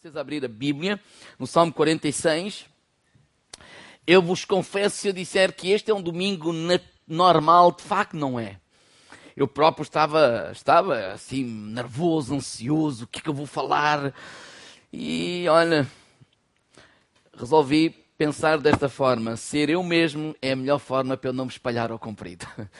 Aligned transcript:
vocês 0.00 0.16
abrir 0.16 0.42
a 0.42 0.48
Bíblia, 0.48 0.98
no 1.38 1.46
Salmo 1.46 1.74
46, 1.74 2.64
eu 4.06 4.22
vos 4.22 4.46
confesso 4.46 4.96
se 4.96 5.08
eu 5.08 5.12
disser 5.12 5.54
que 5.54 5.72
este 5.72 5.90
é 5.90 5.94
um 5.94 6.00
domingo 6.00 6.54
normal, 7.06 7.70
de 7.72 7.82
facto 7.82 8.16
não 8.16 8.40
é. 8.40 8.58
Eu 9.36 9.46
próprio 9.46 9.82
estava, 9.82 10.48
estava 10.52 11.12
assim, 11.12 11.44
nervoso, 11.44 12.34
ansioso, 12.34 13.04
o 13.04 13.06
que 13.08 13.18
é 13.18 13.22
que 13.22 13.28
eu 13.28 13.34
vou 13.34 13.44
falar? 13.44 14.14
E 14.90 15.44
olha, 15.50 15.86
resolvi 17.36 17.90
pensar 18.16 18.56
desta 18.56 18.88
forma: 18.88 19.36
ser 19.36 19.68
eu 19.68 19.82
mesmo 19.82 20.34
é 20.40 20.52
a 20.52 20.56
melhor 20.56 20.78
forma 20.78 21.14
para 21.14 21.28
eu 21.28 21.34
não 21.34 21.44
me 21.44 21.50
espalhar 21.50 21.92
ao 21.92 21.98
comprido. 21.98 22.46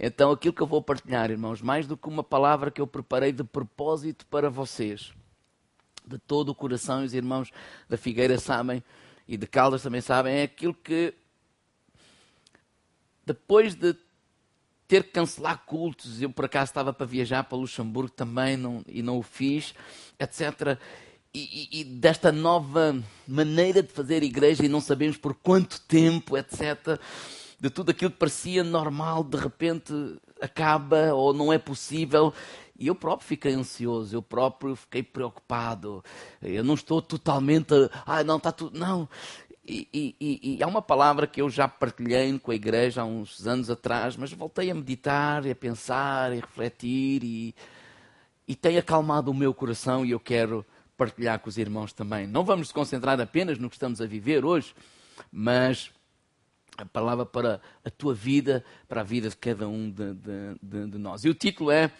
Então, 0.00 0.30
aquilo 0.30 0.54
que 0.54 0.62
eu 0.62 0.66
vou 0.66 0.80
partilhar, 0.80 1.28
irmãos, 1.28 1.60
mais 1.60 1.84
do 1.84 1.96
que 1.96 2.06
uma 2.06 2.22
palavra 2.22 2.70
que 2.70 2.80
eu 2.80 2.86
preparei 2.86 3.32
de 3.32 3.42
propósito 3.42 4.24
para 4.26 4.48
vocês, 4.48 5.12
de 6.08 6.18
todo 6.18 6.50
o 6.50 6.54
coração, 6.54 7.02
e 7.02 7.06
os 7.06 7.14
irmãos 7.14 7.50
da 7.88 7.96
Figueira 7.96 8.38
sabem, 8.38 8.82
e 9.26 9.36
de 9.36 9.46
Caldas 9.46 9.82
também 9.82 10.00
sabem, 10.00 10.34
é 10.34 10.42
aquilo 10.44 10.74
que, 10.74 11.14
depois 13.26 13.74
de 13.74 13.94
ter 14.88 15.04
que 15.04 15.10
cancelar 15.10 15.64
cultos, 15.66 16.20
eu 16.22 16.30
por 16.30 16.46
acaso 16.46 16.70
estava 16.70 16.94
para 16.94 17.06
viajar 17.06 17.44
para 17.44 17.58
Luxemburgo 17.58 18.10
também 18.10 18.56
não, 18.56 18.82
e 18.88 19.02
não 19.02 19.18
o 19.18 19.22
fiz, 19.22 19.74
etc. 20.18 20.78
E, 21.34 21.68
e, 21.70 21.80
e, 21.80 21.84
desta 21.84 22.32
nova 22.32 22.98
maneira 23.26 23.82
de 23.82 23.92
fazer 23.92 24.22
igreja 24.22 24.64
e 24.64 24.68
não 24.68 24.80
sabemos 24.80 25.18
por 25.18 25.34
quanto 25.34 25.78
tempo, 25.82 26.38
etc. 26.38 26.98
De 27.60 27.68
tudo 27.68 27.90
aquilo 27.90 28.10
que 28.10 28.16
parecia 28.16 28.64
normal, 28.64 29.22
de 29.22 29.36
repente 29.36 29.92
acaba 30.40 31.12
ou 31.12 31.34
não 31.34 31.52
é 31.52 31.58
possível. 31.58 32.32
E 32.78 32.86
eu 32.86 32.94
próprio 32.94 33.26
fiquei 33.26 33.54
ansioso, 33.54 34.14
eu 34.14 34.22
próprio 34.22 34.76
fiquei 34.76 35.02
preocupado. 35.02 36.02
Eu 36.40 36.62
não 36.62 36.74
estou 36.74 37.02
totalmente. 37.02 37.74
Ah, 38.06 38.22
não, 38.22 38.36
está 38.36 38.52
tudo. 38.52 38.78
Não. 38.78 39.08
E, 39.66 40.16
e, 40.18 40.56
e, 40.56 40.62
há 40.62 40.66
uma 40.66 40.80
palavra 40.80 41.26
que 41.26 41.42
eu 41.42 41.50
já 41.50 41.68
partilhei 41.68 42.38
com 42.38 42.50
a 42.50 42.54
igreja 42.54 43.02
há 43.02 43.04
uns 43.04 43.46
anos 43.46 43.68
atrás, 43.68 44.16
mas 44.16 44.32
voltei 44.32 44.70
a 44.70 44.74
meditar, 44.74 45.44
e 45.44 45.50
a 45.50 45.54
pensar, 45.54 46.32
e 46.32 46.38
a 46.38 46.40
refletir, 46.40 47.22
e, 47.22 47.54
e 48.46 48.54
tem 48.54 48.78
acalmado 48.78 49.30
o 49.30 49.34
meu 49.34 49.52
coração 49.52 50.06
e 50.06 50.12
eu 50.12 50.18
quero 50.18 50.64
partilhar 50.96 51.38
com 51.40 51.50
os 51.50 51.58
irmãos 51.58 51.92
também. 51.92 52.26
Não 52.26 52.44
vamos 52.44 52.68
nos 52.68 52.72
concentrar 52.72 53.20
apenas 53.20 53.58
no 53.58 53.68
que 53.68 53.76
estamos 53.76 54.00
a 54.00 54.06
viver 54.06 54.42
hoje, 54.42 54.74
mas 55.30 55.90
a 56.78 56.86
palavra 56.86 57.26
para 57.26 57.60
a 57.84 57.90
tua 57.90 58.14
vida, 58.14 58.64
para 58.88 59.02
a 59.02 59.04
vida 59.04 59.28
de 59.28 59.36
cada 59.36 59.68
um 59.68 59.90
de, 59.90 60.14
de, 60.14 60.54
de, 60.62 60.86
de 60.92 60.98
nós. 60.98 61.24
E 61.24 61.28
o 61.28 61.34
título 61.34 61.70
é 61.70 61.90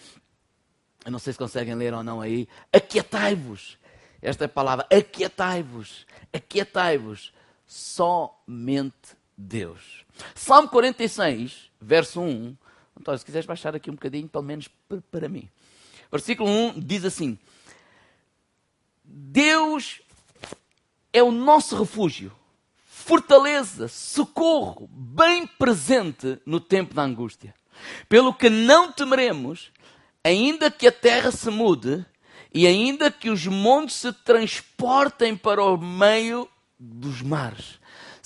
eu 1.09 1.11
não 1.11 1.19
sei 1.19 1.33
se 1.33 1.39
conseguem 1.39 1.75
ler 1.75 1.95
ou 1.95 2.03
não 2.03 2.21
aí. 2.21 2.47
Aquietai-vos. 2.71 3.79
Esta 4.21 4.45
é 4.45 4.47
a 4.47 4.49
palavra. 4.49 4.87
Aquietai-vos. 4.93 6.07
Aquietai-vos. 6.31 7.33
Somente 7.67 9.17
Deus. 9.35 10.05
Salmo 10.35 10.69
46, 10.69 11.71
verso 11.81 12.21
1. 12.21 12.55
António, 13.01 13.19
se 13.19 13.25
quiseres 13.25 13.47
baixar 13.47 13.75
aqui 13.75 13.91
um 13.91 13.95
bocadinho, 13.95 14.29
pelo 14.29 14.45
menos 14.45 14.69
para 15.11 15.31
mim. 15.31 15.49
Versículo 16.13 16.51
1 16.51 16.81
diz 16.81 17.07
assim: 17.07 17.39
Deus 19.03 20.03
é 21.11 21.23
o 21.23 21.33
nosso 21.33 21.75
refúgio, 21.79 22.31
fortaleza, 22.85 23.89
socorro, 23.89 24.87
bem 24.93 25.47
presente 25.47 26.39
no 26.45 26.61
tempo 26.61 26.93
da 26.93 27.01
angústia. 27.01 27.55
Pelo 28.11 28.35
que 28.35 28.51
não 28.51 28.93
temeremos, 28.93 29.73
ainda 30.29 30.71
que 30.71 30.87
a 30.87 30.93
terra 30.93 31.31
se 31.31 31.51
mude 31.51 32.05
e 32.53 32.67
ainda 32.67 33.11
que 33.11 33.31
os 33.31 33.47
montes 33.47 33.97
se 33.97 34.13
transportem 34.13 35.37
para 35.37 35.63
o 35.63 35.77
meio 35.77 36.49
dos 36.79 37.23
mares. 37.23 37.79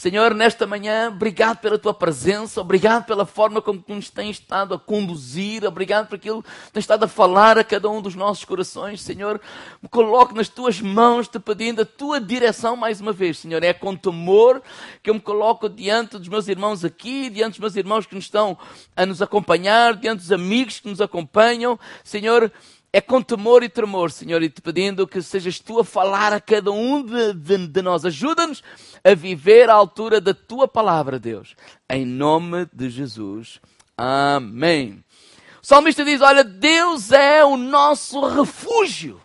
Senhor, 0.03 0.35
nesta 0.35 0.67
manhã, 0.67 1.11
obrigado 1.11 1.59
pela 1.59 1.79
tua 1.79 1.95
presença, 1.95 2.61
obrigado 2.61 3.05
pela 3.05 3.25
forma 3.25 3.63
como 3.63 3.81
tu 3.81 3.95
nos 3.95 4.11
tens 4.11 4.31
estado 4.31 4.75
a 4.75 4.79
conduzir, 4.81 5.65
obrigado 5.65 6.09
por 6.09 6.17
aquilo 6.17 6.43
que 6.43 6.73
tens 6.73 6.83
estado 6.83 7.05
a 7.05 7.07
falar 7.07 7.57
a 7.57 7.63
cada 7.63 7.89
um 7.89 8.03
dos 8.03 8.17
nossos 8.17 8.45
corações. 8.45 9.01
Senhor, 9.01 9.41
me 9.81 9.89
coloco 9.89 10.35
nas 10.35 10.49
tuas 10.49 10.81
mãos, 10.81 11.29
te 11.29 11.39
pedindo 11.39 11.83
a 11.83 11.85
tua 11.85 12.21
direção 12.21 12.75
mais 12.75 13.01
uma 13.01 13.13
vez. 13.13 13.39
Senhor, 13.39 13.63
é 13.63 13.73
com 13.73 13.95
temor 13.95 14.61
que 15.05 15.09
eu 15.09 15.15
me 15.15 15.21
coloco 15.21 15.69
diante 15.69 16.19
dos 16.19 16.27
meus 16.27 16.49
irmãos 16.49 16.85
aqui, 16.85 17.31
diante 17.31 17.53
dos 17.53 17.61
meus 17.61 17.77
irmãos 17.77 18.05
que 18.05 18.17
nos 18.17 18.25
estão 18.25 18.59
a 18.97 19.07
nos 19.07 19.23
acompanhar, 19.23 19.95
diante 19.95 20.19
dos 20.19 20.33
amigos 20.33 20.81
que 20.81 20.89
nos 20.89 21.01
acompanham. 21.01 21.79
Senhor, 22.03 22.51
é 22.93 23.01
com 23.01 23.23
temor 23.23 23.63
e 23.63 23.69
tremor, 23.71 24.11
Senhor, 24.11 24.43
e 24.43 24.51
te 24.51 24.61
pedindo 24.61 25.07
que 25.07 25.23
sejas 25.23 25.59
tu 25.59 25.81
a 25.81 25.85
falar 25.85 26.33
a 26.33 26.41
cada 26.41 26.71
um 26.71 27.03
de, 27.03 27.33
de, 27.33 27.67
de 27.67 27.83
nós. 27.83 28.05
Ajuda-nos 28.05 28.63
a 29.03 29.15
viver 29.15 29.71
à 29.71 29.75
altura 29.75 30.21
da 30.21 30.35
tua 30.35 30.69
palavra, 30.69 31.19
Deus. 31.19 31.57
Em 31.89 32.05
nome 32.05 32.69
de 32.71 32.91
Jesus. 32.91 33.61
Amém. 33.97 35.03
O 35.63 35.67
salmista 35.67 36.05
diz: 36.05 36.21
Olha, 36.21 36.45
Deus 36.45 37.13
é 37.13 37.43
o 37.43 37.57
nosso 37.57 38.21
refúgio. 38.29 39.21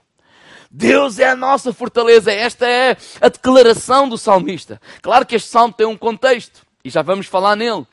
Deus 0.71 1.19
é 1.19 1.29
a 1.29 1.35
nossa 1.35 1.73
fortaleza. 1.73 2.31
Esta 2.31 2.65
é 2.65 2.95
a 3.19 3.27
declaração 3.27 4.07
do 4.07 4.17
salmista. 4.17 4.79
Claro 5.01 5.25
que 5.25 5.35
este 5.35 5.49
salmo 5.49 5.73
tem 5.73 5.87
um 5.87 5.97
contexto 5.97 6.65
e 6.85 6.89
já 6.89 7.01
vamos 7.01 7.25
falar 7.25 7.55
nele. 7.57 7.85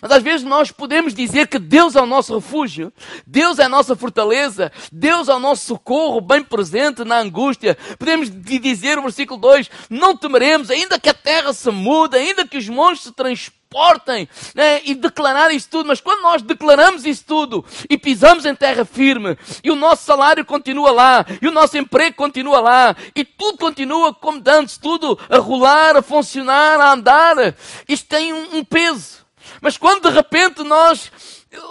Mas 0.00 0.10
às 0.10 0.22
vezes 0.22 0.44
nós 0.44 0.72
podemos 0.72 1.14
dizer 1.14 1.46
que 1.46 1.58
Deus 1.58 1.94
é 1.94 2.00
o 2.00 2.06
nosso 2.06 2.34
refúgio, 2.34 2.92
Deus 3.26 3.58
é 3.58 3.64
a 3.64 3.68
nossa 3.68 3.94
fortaleza, 3.94 4.72
Deus 4.90 5.28
é 5.28 5.34
o 5.34 5.38
nosso 5.38 5.66
socorro 5.66 6.20
bem 6.20 6.42
presente 6.42 7.04
na 7.04 7.18
angústia. 7.18 7.76
Podemos 7.98 8.28
dizer 8.30 8.98
o 8.98 9.02
versículo 9.02 9.40
2: 9.40 9.70
Não 9.88 10.16
temeremos, 10.16 10.70
ainda 10.70 10.98
que 10.98 11.08
a 11.08 11.14
terra 11.14 11.52
se 11.52 11.70
mude, 11.70 12.16
ainda 12.16 12.46
que 12.46 12.58
os 12.58 12.68
montes 12.68 13.04
se 13.04 13.12
transportem, 13.12 14.28
né? 14.54 14.80
e 14.84 14.94
declarar 14.94 15.52
isso 15.52 15.68
tudo. 15.70 15.86
Mas 15.86 16.00
quando 16.00 16.22
nós 16.22 16.42
declaramos 16.42 17.06
isso 17.06 17.24
tudo 17.24 17.64
e 17.88 17.96
pisamos 17.96 18.44
em 18.44 18.54
terra 18.54 18.84
firme, 18.84 19.38
e 19.62 19.70
o 19.70 19.76
nosso 19.76 20.04
salário 20.04 20.44
continua 20.44 20.90
lá, 20.90 21.24
e 21.40 21.46
o 21.46 21.52
nosso 21.52 21.78
emprego 21.78 22.16
continua 22.16 22.60
lá, 22.60 22.96
e 23.14 23.24
tudo 23.24 23.58
continua 23.58 24.12
como 24.12 24.42
antes, 24.48 24.76
tudo 24.76 25.16
a 25.30 25.38
rolar, 25.38 25.96
a 25.96 26.02
funcionar, 26.02 26.80
a 26.80 26.92
andar, 26.92 27.54
isto 27.88 28.08
tem 28.08 28.32
um, 28.32 28.58
um 28.58 28.64
peso. 28.64 29.17
Mas 29.60 29.76
quando 29.76 30.08
de 30.08 30.14
repente 30.14 30.62
nós, 30.62 31.10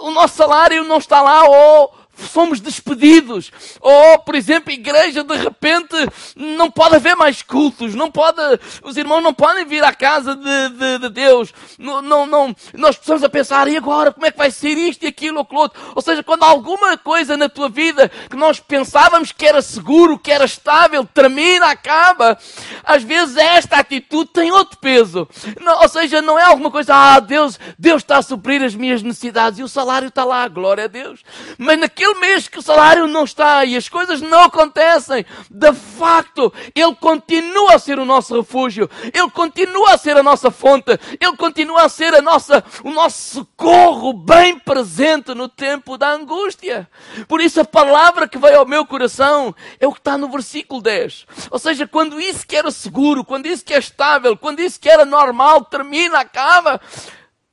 o 0.00 0.10
nosso 0.10 0.36
salário 0.36 0.84
não 0.84 0.98
está 0.98 1.22
lá, 1.22 1.44
ou 1.44 1.97
somos 2.26 2.60
despedidos. 2.60 3.50
Ou, 3.80 4.18
por 4.18 4.34
exemplo, 4.34 4.72
igreja 4.72 5.22
de 5.22 5.36
repente 5.36 5.94
não 6.36 6.70
pode 6.70 6.96
haver 6.96 7.16
mais 7.16 7.42
cultos, 7.42 7.94
não 7.94 8.10
pode, 8.10 8.40
os 8.82 8.96
irmãos 8.96 9.22
não 9.22 9.32
podem 9.32 9.64
vir 9.64 9.84
à 9.84 9.92
casa 9.92 10.34
de, 10.34 10.68
de, 10.70 10.98
de 10.98 11.08
Deus. 11.08 11.52
Não, 11.78 12.02
não, 12.02 12.26
não, 12.26 12.56
nós 12.74 12.96
precisamos 12.96 13.24
a 13.24 13.28
pensar, 13.28 13.68
e 13.68 13.76
agora, 13.76 14.12
como 14.12 14.26
é 14.26 14.30
que 14.30 14.38
vai 14.38 14.50
ser 14.50 14.76
isto 14.76 15.04
e 15.04 15.08
aquilo 15.08 15.36
ou 15.36 15.42
aquilo 15.42 15.60
outro? 15.60 15.80
Ou 15.94 16.02
seja, 16.02 16.22
quando 16.22 16.42
alguma 16.42 16.96
coisa 16.96 17.36
na 17.36 17.48
tua 17.48 17.68
vida 17.68 18.10
que 18.30 18.36
nós 18.36 18.60
pensávamos 18.60 19.32
que 19.32 19.46
era 19.46 19.62
seguro, 19.62 20.18
que 20.18 20.30
era 20.30 20.44
estável, 20.44 21.04
termina, 21.04 21.66
acaba, 21.66 22.38
às 22.84 23.02
vezes 23.02 23.36
esta 23.36 23.76
atitude 23.76 24.30
tem 24.32 24.50
outro 24.50 24.78
peso. 24.78 25.28
Não, 25.60 25.80
ou 25.82 25.88
seja, 25.88 26.22
não 26.22 26.38
é 26.38 26.44
alguma 26.44 26.70
coisa, 26.70 26.94
ah, 26.94 27.20
Deus, 27.20 27.58
Deus 27.78 28.02
está 28.02 28.18
a 28.18 28.22
suprir 28.22 28.62
as 28.62 28.74
minhas 28.74 29.02
necessidades 29.02 29.58
e 29.58 29.62
o 29.62 29.68
salário 29.68 30.08
está 30.08 30.24
lá, 30.24 30.46
glória 30.48 30.84
a 30.84 30.88
Deus. 30.88 31.22
Mas 31.56 31.78
naquele 31.78 32.07
aquele 32.08 32.14
mês 32.20 32.48
que 32.48 32.58
o 32.58 32.62
salário 32.62 33.06
não 33.06 33.24
está 33.24 33.64
e 33.64 33.76
as 33.76 33.88
coisas 33.88 34.20
não 34.20 34.44
acontecem, 34.44 35.24
de 35.50 35.72
facto, 35.72 36.52
Ele 36.74 36.94
continua 36.94 37.74
a 37.74 37.78
ser 37.78 37.98
o 37.98 38.04
nosso 38.04 38.36
refúgio, 38.36 38.88
Ele 39.12 39.30
continua 39.30 39.94
a 39.94 39.98
ser 39.98 40.16
a 40.16 40.22
nossa 40.22 40.50
fonte, 40.50 40.98
Ele 41.20 41.36
continua 41.36 41.82
a 41.82 41.88
ser 41.88 42.14
a 42.14 42.22
nossa, 42.22 42.64
o 42.84 42.90
nosso 42.90 43.38
socorro 43.38 44.12
bem 44.12 44.58
presente 44.58 45.34
no 45.34 45.48
tempo 45.48 45.98
da 45.98 46.10
angústia. 46.10 46.88
Por 47.26 47.40
isso 47.40 47.60
a 47.60 47.64
palavra 47.64 48.28
que 48.28 48.38
veio 48.38 48.58
ao 48.58 48.66
meu 48.66 48.86
coração 48.86 49.54
é 49.78 49.86
o 49.86 49.92
que 49.92 49.98
está 49.98 50.16
no 50.16 50.28
versículo 50.28 50.80
10. 50.80 51.26
Ou 51.50 51.58
seja, 51.58 51.86
quando 51.86 52.20
isso 52.20 52.46
que 52.46 52.56
era 52.56 52.70
seguro, 52.70 53.24
quando 53.24 53.46
isso 53.46 53.64
que 53.64 53.74
é 53.74 53.78
estável, 53.78 54.36
quando 54.36 54.60
isso 54.60 54.80
que 54.80 54.88
era 54.88 55.04
normal 55.04 55.64
termina, 55.64 56.20
acaba. 56.20 56.80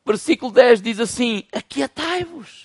Versículo 0.06 0.52
10 0.52 0.82
diz 0.82 1.00
assim: 1.00 1.44
Aquietai-vos 1.52 2.65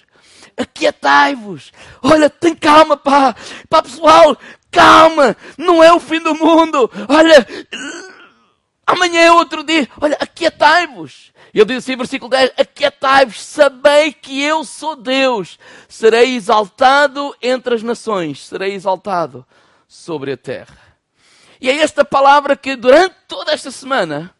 aquietai-vos. 0.56 1.72
Olha, 2.02 2.28
tem 2.28 2.54
calma, 2.54 2.96
pá. 2.96 3.34
Pá, 3.68 3.82
pessoal, 3.82 4.36
calma. 4.70 5.36
Não 5.56 5.82
é 5.82 5.92
o 5.92 6.00
fim 6.00 6.20
do 6.20 6.34
mundo. 6.34 6.90
Olha, 7.08 7.46
amanhã 8.86 9.20
é 9.20 9.32
outro 9.32 9.62
dia. 9.62 9.88
Olha, 10.00 10.16
aquietai-vos. 10.20 11.32
Ele 11.52 11.64
diz 11.64 11.78
assim, 11.78 11.96
versículo 11.96 12.30
10: 12.30 12.52
Aquietai-vos, 12.56 13.42
sabei 13.42 14.12
que 14.12 14.42
eu 14.42 14.64
sou 14.64 14.96
Deus. 14.96 15.58
Serei 15.88 16.36
exaltado 16.36 17.34
entre 17.42 17.74
as 17.74 17.82
nações, 17.82 18.46
serei 18.46 18.74
exaltado 18.74 19.44
sobre 19.88 20.32
a 20.32 20.36
terra. 20.36 20.78
E 21.60 21.68
é 21.68 21.76
esta 21.76 22.04
palavra 22.04 22.56
que 22.56 22.74
durante 22.76 23.14
toda 23.28 23.52
esta 23.52 23.70
semana, 23.70 24.34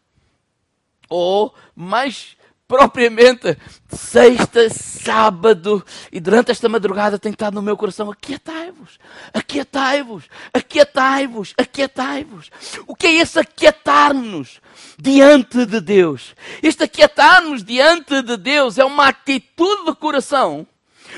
ou 1.07 1.53
mais 1.75 2.35
propriamente 2.71 3.57
sexta, 3.89 4.69
sábado, 4.69 5.85
e 6.09 6.21
durante 6.21 6.51
esta 6.51 6.69
madrugada 6.69 7.19
tem 7.19 7.33
estado 7.33 7.55
no 7.55 7.61
meu 7.61 7.75
coração: 7.75 8.09
aquietai-vos, 8.09 8.97
aquietai-vos, 9.33 10.23
aquietai-vos, 10.53 11.53
aquietai-vos. 11.57 12.49
O 12.87 12.95
que 12.95 13.07
é 13.07 13.13
esse 13.15 13.37
aquietar-nos 13.37 14.61
diante 14.97 15.65
de 15.65 15.81
Deus? 15.81 16.33
Este 16.63 16.83
aquietar-nos 16.83 17.61
diante 17.61 18.21
de 18.21 18.37
Deus 18.37 18.77
é 18.77 18.85
uma 18.85 19.09
atitude 19.09 19.87
de 19.87 19.95
coração 19.95 20.65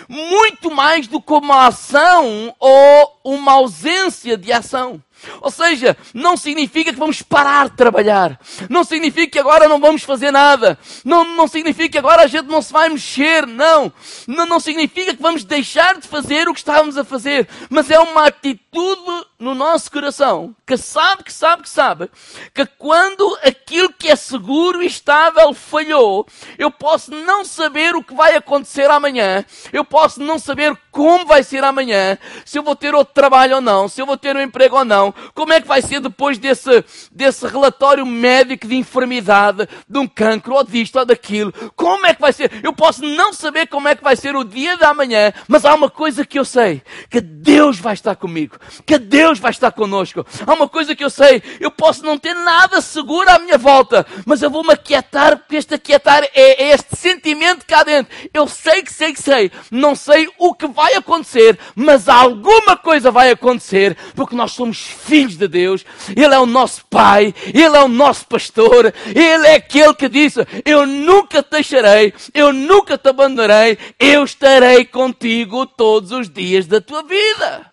muito 0.09 0.71
mais 0.71 1.05
do 1.05 1.21
que 1.21 1.33
uma 1.33 1.67
ação 1.67 2.55
ou 2.59 3.19
uma 3.23 3.51
ausência 3.51 4.35
de 4.35 4.51
ação. 4.51 4.99
Ou 5.41 5.51
seja, 5.51 5.95
não 6.13 6.37
significa 6.37 6.93
que 6.93 6.99
vamos 6.99 7.21
parar 7.21 7.69
de 7.69 7.75
trabalhar. 7.75 8.39
Não 8.69 8.83
significa 8.83 9.31
que 9.31 9.39
agora 9.39 9.67
não 9.67 9.79
vamos 9.79 10.03
fazer 10.03 10.31
nada. 10.31 10.77
Não, 11.03 11.23
não 11.35 11.47
significa 11.47 11.89
que 11.89 11.97
agora 11.97 12.23
a 12.23 12.27
gente 12.27 12.47
não 12.47 12.61
se 12.61 12.71
vai 12.71 12.89
mexer. 12.89 13.45
Não. 13.45 13.91
não. 14.27 14.45
Não 14.45 14.59
significa 14.59 15.13
que 15.15 15.21
vamos 15.21 15.43
deixar 15.43 15.99
de 15.99 16.07
fazer 16.07 16.47
o 16.47 16.53
que 16.53 16.59
estávamos 16.59 16.97
a 16.97 17.03
fazer. 17.03 17.47
Mas 17.69 17.89
é 17.89 17.99
uma 17.99 18.27
atitude 18.27 19.25
no 19.43 19.53
nosso 19.53 19.91
coração 19.91 20.55
que 20.65 20.77
sabe, 20.77 21.23
que 21.23 21.33
sabe, 21.33 21.63
que 21.63 21.69
sabe 21.69 22.09
que 22.53 22.65
quando 22.65 23.37
aquilo 23.43 23.93
que 23.93 24.09
é 24.09 24.15
seguro 24.15 24.81
e 24.81 24.87
estável 24.87 25.53
falhou, 25.53 26.25
eu 26.57 26.71
posso 26.71 27.11
não 27.11 27.43
saber 27.43 27.95
o 27.95 28.03
que 28.03 28.13
vai 28.13 28.35
acontecer 28.35 28.89
amanhã. 28.89 29.43
Eu 29.71 29.83
posso 29.83 30.21
não 30.21 30.39
saber 30.39 30.75
como 30.91 31.25
vai 31.25 31.43
ser 31.43 31.63
amanhã. 31.63 32.17
Se 32.45 32.57
eu 32.57 32.63
vou 32.63 32.75
ter 32.75 32.95
outro 32.95 33.13
trabalho 33.13 33.55
ou 33.55 33.61
não. 33.61 33.87
Se 33.87 34.01
eu 34.01 34.05
vou 34.05 34.17
ter 34.17 34.35
um 34.35 34.41
emprego 34.41 34.77
ou 34.77 34.85
não 34.85 35.13
como 35.33 35.53
é 35.53 35.61
que 35.61 35.67
vai 35.67 35.81
ser 35.81 35.99
depois 35.99 36.37
desse, 36.37 36.83
desse 37.11 37.45
relatório 37.47 38.05
médico 38.05 38.67
de 38.67 38.75
enfermidade, 38.75 39.67
de 39.87 39.99
um 39.99 40.07
cancro, 40.07 40.53
ou 40.55 40.63
disto, 40.63 40.97
ou 40.97 41.05
daquilo? 41.05 41.51
Como 41.75 42.05
é 42.05 42.13
que 42.13 42.21
vai 42.21 42.31
ser? 42.31 42.51
Eu 42.63 42.73
posso 42.73 43.03
não 43.03 43.33
saber 43.33 43.67
como 43.67 43.87
é 43.87 43.95
que 43.95 44.03
vai 44.03 44.15
ser 44.15 44.35
o 44.35 44.43
dia 44.43 44.77
da 44.77 44.93
manhã, 44.93 45.33
mas 45.47 45.65
há 45.65 45.73
uma 45.73 45.89
coisa 45.89 46.25
que 46.25 46.37
eu 46.37 46.45
sei, 46.45 46.81
que 47.09 47.19
Deus 47.19 47.79
vai 47.79 47.93
estar 47.93 48.15
comigo, 48.15 48.57
que 48.85 48.97
Deus 48.97 49.32
vai 49.39 49.51
estar 49.51 49.71
conosco. 49.71 50.25
Há 50.45 50.53
uma 50.53 50.67
coisa 50.67 50.95
que 50.95 51.03
eu 51.03 51.09
sei, 51.09 51.41
eu 51.59 51.71
posso 51.71 52.03
não 52.03 52.17
ter 52.17 52.33
nada 52.33 52.81
seguro 52.81 53.29
à 53.29 53.39
minha 53.39 53.57
volta, 53.57 54.05
mas 54.25 54.41
eu 54.41 54.49
vou 54.49 54.63
me 54.63 54.73
aquietar, 54.73 55.37
porque 55.37 55.55
este 55.55 55.75
aquietar 55.75 56.23
é, 56.33 56.63
é 56.63 56.73
este 56.73 56.95
sentimento 56.95 57.65
cá 57.65 57.83
dentro. 57.83 58.13
Eu 58.33 58.47
sei 58.47 58.83
que 58.83 58.91
sei 58.91 59.13
que 59.13 59.21
sei, 59.21 59.51
não 59.71 59.95
sei 59.95 60.29
o 60.37 60.53
que 60.53 60.67
vai 60.67 60.95
acontecer, 60.95 61.57
mas 61.75 62.07
alguma 62.07 62.75
coisa 62.77 63.11
vai 63.11 63.31
acontecer, 63.31 63.97
porque 64.15 64.35
nós 64.35 64.51
somos 64.51 64.77
filhos 64.77 65.37
de 65.37 65.47
Deus, 65.47 65.85
Ele 66.15 66.33
é 66.33 66.39
o 66.39 66.45
nosso 66.45 66.85
Pai, 66.85 67.33
Ele 67.47 67.75
é 67.75 67.81
o 67.81 67.87
nosso 67.87 68.25
pastor, 68.27 68.93
Ele 69.07 69.47
é 69.47 69.55
aquele 69.55 69.93
que 69.93 70.09
disse: 70.09 70.45
Eu 70.65 70.85
nunca 70.85 71.41
te 71.41 71.51
deixarei, 71.51 72.13
eu 72.33 72.51
nunca 72.53 72.97
te 72.97 73.09
abandonarei, 73.09 73.77
eu 73.99 74.23
estarei 74.23 74.85
contigo 74.85 75.65
todos 75.65 76.11
os 76.11 76.29
dias 76.29 76.67
da 76.67 76.81
tua 76.81 77.03
vida. 77.03 77.72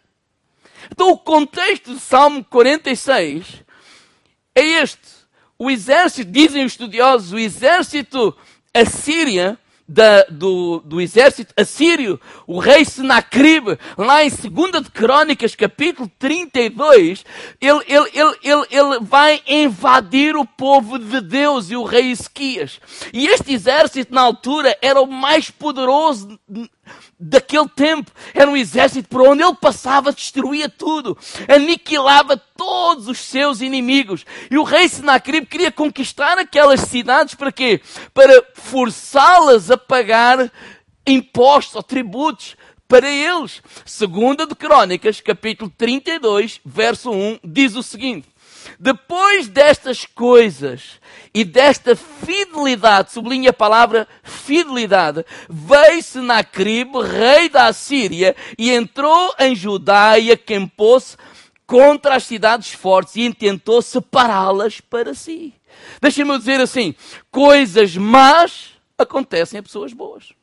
Então, 0.91 1.11
o 1.11 1.19
contexto 1.19 1.95
de 1.95 2.01
Salmo 2.01 2.45
46 2.45 3.63
é 4.55 4.63
este. 4.63 5.21
O 5.59 5.71
exército, 5.71 6.31
dizem 6.31 6.65
os 6.65 6.73
estudiosos, 6.73 7.33
o 7.33 7.39
exército 7.39 8.37
assíria 8.75 9.59
da, 9.91 10.23
do, 10.31 10.81
do 10.85 11.01
exército 11.01 11.53
assírio, 11.57 12.21
o 12.47 12.61
rei 12.61 12.85
Senacrib, 12.85 13.77
lá 13.99 14.25
em 14.25 14.31
2 14.31 14.85
de 14.85 14.91
Crônicas, 14.91 15.57
capítulo 15.57 16.09
32, 16.17 17.25
ele, 17.61 17.81
ele, 17.89 18.11
ele, 18.15 18.37
ele, 18.45 18.67
ele 18.71 19.01
vai 19.01 19.43
invadir 19.49 20.37
o 20.37 20.47
povo 20.47 20.97
de 20.97 21.21
Deus 21.21 21.71
e 21.71 21.77
o 21.77 21.83
rei 21.83 22.13
Ezequias. 22.13 22.81
E 23.13 23.27
este 23.27 23.53
exército, 23.53 24.15
na 24.15 24.21
altura, 24.21 24.79
era 24.81 25.01
o 25.01 25.11
mais 25.11 25.51
poderoso 25.51 26.39
daquele 27.19 27.69
tempo. 27.69 28.11
Era 28.35 28.51
um 28.51 28.57
exército 28.57 29.09
por 29.09 29.23
onde 29.23 29.43
ele 29.43 29.55
passava, 29.55 30.13
destruía 30.13 30.69
tudo, 30.69 31.17
aniquilava 31.49 32.37
todos 32.37 33.09
os 33.09 33.19
seus 33.19 33.61
inimigos. 33.61 34.25
E 34.51 34.57
o 34.59 34.63
rei 34.63 34.89
Senacrib 34.89 35.47
queria 35.47 35.71
conquistar 35.71 36.39
aquelas 36.39 36.81
cidades 36.81 37.35
para 37.35 37.53
quê? 37.53 37.81
Para 38.15 38.45
forçá-las 38.55 39.71
a 39.71 39.77
pagar 39.77 40.51
impostos 41.07 41.77
ou 41.77 41.83
tributos 41.83 42.57
para 42.89 43.09
eles. 43.09 43.63
Segunda 43.85 44.47
de 44.47 44.55
Crônicas, 44.55 45.21
capítulo 45.21 45.73
32, 45.79 46.61
verso 46.65 47.13
1, 47.13 47.39
diz 47.45 47.77
o 47.77 47.83
seguinte: 47.83 48.29
depois 48.79 49.49
destas 49.49 50.05
coisas 50.07 51.01
e 51.33 51.45
desta 51.45 51.95
fidelidade, 51.95 53.12
sublinha 53.12 53.51
a 53.51 53.55
palavra 53.55 54.09
fidelidade, 54.23 55.25
veio 55.49 56.03
Senacrib, 56.03 56.93
rei 57.01 57.49
da 57.49 57.67
Assíria, 57.67 58.35
e 58.59 58.71
entrou 58.71 59.35
em 59.39 59.55
Judá 59.55 60.19
e 60.19 60.33
acampou-se 60.33 61.17
contra 61.67 62.17
as 62.17 62.25
cidades 62.25 62.73
fortes 62.73 63.17
e 63.17 63.23
intentou 63.23 63.81
separá-las 63.81 64.81
para 64.81 65.15
si. 65.15 65.55
Deixa-me 66.01 66.37
dizer 66.37 66.61
assim: 66.61 66.95
coisas 67.31 67.97
más 67.97 68.71
acontecem 68.99 69.61
a 69.61 69.63
pessoas 69.63 69.93
boas. 69.93 70.40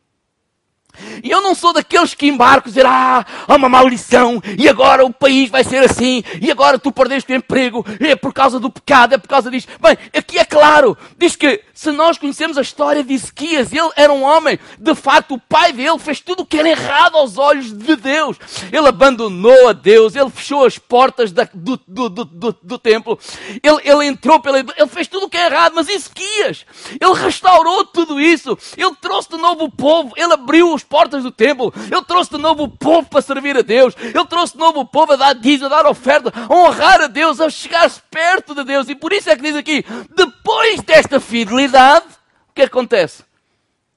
E 1.23 1.29
eu 1.29 1.41
não 1.41 1.55
sou 1.55 1.73
daqueles 1.73 2.13
que 2.13 2.27
embarcam 2.27 2.69
e 2.69 2.71
dizer, 2.71 2.85
ah, 2.85 3.25
há 3.47 3.55
uma 3.55 3.69
maldição, 3.69 4.41
e 4.57 4.67
agora 4.67 5.05
o 5.05 5.13
país 5.13 5.49
vai 5.49 5.63
ser 5.63 5.83
assim, 5.83 6.23
e 6.41 6.51
agora 6.51 6.79
tu 6.79 6.91
perdeste 6.91 7.31
o 7.31 7.35
emprego, 7.35 7.85
é 7.99 8.15
por 8.15 8.33
causa 8.33 8.59
do 8.59 8.69
pecado, 8.69 9.13
é 9.13 9.17
por 9.17 9.27
causa 9.27 9.49
disso. 9.49 9.67
Bem, 9.79 9.97
aqui 10.15 10.39
é 10.39 10.45
claro, 10.45 10.97
diz 11.17 11.35
que 11.35 11.63
se 11.73 11.91
nós 11.91 12.17
conhecemos 12.17 12.57
a 12.57 12.61
história 12.61 13.03
de 13.03 13.13
Ezequias, 13.13 13.71
ele 13.71 13.91
era 13.95 14.11
um 14.11 14.23
homem, 14.23 14.57
de 14.79 14.95
facto, 14.95 15.35
o 15.35 15.39
pai 15.39 15.71
dele 15.71 15.99
fez 15.99 16.19
tudo 16.19 16.41
o 16.41 16.45
que 16.45 16.57
era 16.57 16.69
errado 16.69 17.15
aos 17.15 17.37
olhos 17.37 17.71
de 17.71 17.95
Deus. 17.95 18.37
Ele 18.71 18.87
abandonou 18.87 19.69
a 19.69 19.73
Deus, 19.73 20.15
ele 20.15 20.29
fechou 20.29 20.65
as 20.65 20.77
portas 20.77 21.31
da, 21.31 21.47
do, 21.53 21.79
do, 21.87 22.09
do, 22.09 22.57
do, 22.63 22.79
templo, 22.79 23.19
ele, 23.61 23.81
ele 23.83 24.05
entrou 24.07 24.39
pela. 24.39 24.59
Ele 24.59 24.87
fez 24.87 25.07
tudo 25.07 25.27
o 25.27 25.29
que 25.29 25.37
é 25.37 25.45
errado, 25.45 25.73
mas 25.75 25.87
Ezequias, 25.87 26.65
ele 26.99 27.13
restaurou 27.13 27.85
tudo 27.85 28.19
isso, 28.19 28.57
ele 28.75 28.95
trouxe 28.99 29.29
de 29.29 29.37
novo 29.37 29.65
o 29.65 29.71
povo, 29.71 30.13
ele 30.15 30.33
abriu 30.33 30.73
os 30.73 30.83
portas 30.87 31.23
do 31.23 31.31
templo. 31.31 31.73
Ele 31.91 32.01
trouxe 32.03 32.31
de 32.31 32.37
novo 32.37 32.63
o 32.63 32.69
povo 32.69 33.07
para 33.07 33.21
servir 33.21 33.57
a 33.57 33.61
Deus. 33.61 33.95
Ele 33.97 34.25
trouxe 34.25 34.53
de 34.53 34.59
novo 34.59 34.81
o 34.81 34.85
povo 34.85 35.13
a 35.13 35.15
dar 35.15 35.33
dízimo, 35.33 35.67
a 35.67 35.69
dar 35.69 35.85
oferta, 35.85 36.31
a 36.35 36.53
honrar 36.53 37.01
a 37.01 37.07
Deus, 37.07 37.39
a 37.39 37.49
chegar 37.49 37.89
perto 38.09 38.55
de 38.55 38.63
Deus. 38.63 38.89
E 38.89 38.95
por 38.95 39.13
isso 39.13 39.29
é 39.29 39.35
que 39.35 39.43
diz 39.43 39.55
aqui, 39.55 39.85
depois 40.15 40.81
desta 40.81 41.19
fidelidade, 41.19 42.05
o 42.49 42.53
que 42.53 42.63
acontece? 42.63 43.23